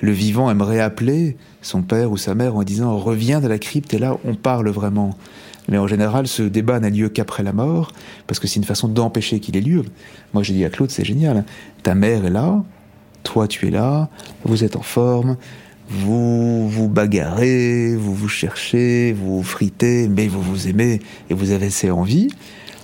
[0.00, 3.94] Le vivant aimerait appeler son père ou sa mère en disant reviens de la crypte
[3.94, 5.16] et là on parle vraiment.
[5.68, 7.92] Mais en général, ce débat n'a lieu qu'après la mort,
[8.26, 9.84] parce que c'est une façon d'empêcher qu'il ait lieu.
[10.34, 11.44] Moi, j'ai dit à Claude, c'est génial.
[11.82, 12.62] Ta mère est là,
[13.22, 14.10] toi, tu es là,
[14.44, 15.38] vous êtes en forme,
[15.88, 21.00] vous vous bagarrez, vous vous cherchez, vous fritez, mais vous vous aimez
[21.30, 22.28] et vous avez assez envie.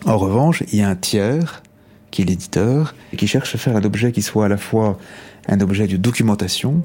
[0.07, 1.63] En revanche, il y a un tiers,
[2.11, 4.99] qui est l'éditeur, qui cherche à faire un objet qui soit à la fois
[5.49, 6.83] un objet de documentation.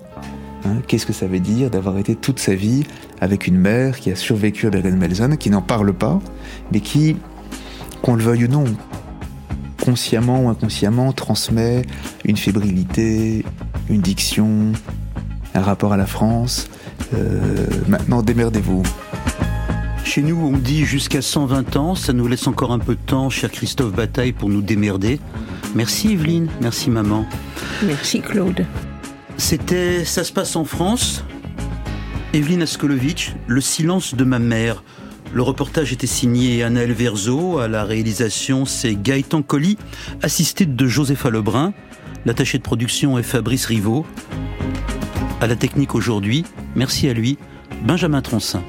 [0.65, 2.83] Hein, Qu'est-ce que ça veut dire d'avoir été toute sa vie
[3.21, 6.19] avec une mère qui a survécu à Bergen-Belsen, qui n'en parle pas,
[6.71, 7.17] mais qui,
[8.01, 8.65] qu'on le veuille ou non,
[9.83, 11.83] consciemment ou inconsciemment, transmet
[12.23, 13.45] une fébrilité,
[13.89, 14.71] une diction,
[15.53, 16.67] un rapport à la France.
[17.13, 18.83] Euh, maintenant, démerdez-vous.
[20.03, 21.95] Chez nous, on dit jusqu'à 120 ans.
[21.95, 25.19] Ça nous laisse encore un peu de temps, cher Christophe Bataille, pour nous démerder.
[25.75, 27.25] Merci Evelyne, merci maman.
[27.83, 28.65] Merci Claude.
[29.37, 31.23] C'était Ça se passe en France.
[32.33, 34.83] Evelyne Askolovitch, Le silence de ma mère.
[35.33, 37.59] Le reportage était signé Anaël Verzo.
[37.59, 39.77] À la réalisation, c'est Gaëtan Colli,
[40.21, 41.73] assisté de Josépha Lebrun.
[42.25, 44.05] L'attaché de production est Fabrice Rivaud.
[45.41, 47.37] À la technique aujourd'hui, merci à lui,
[47.83, 48.63] Benjamin Troncin.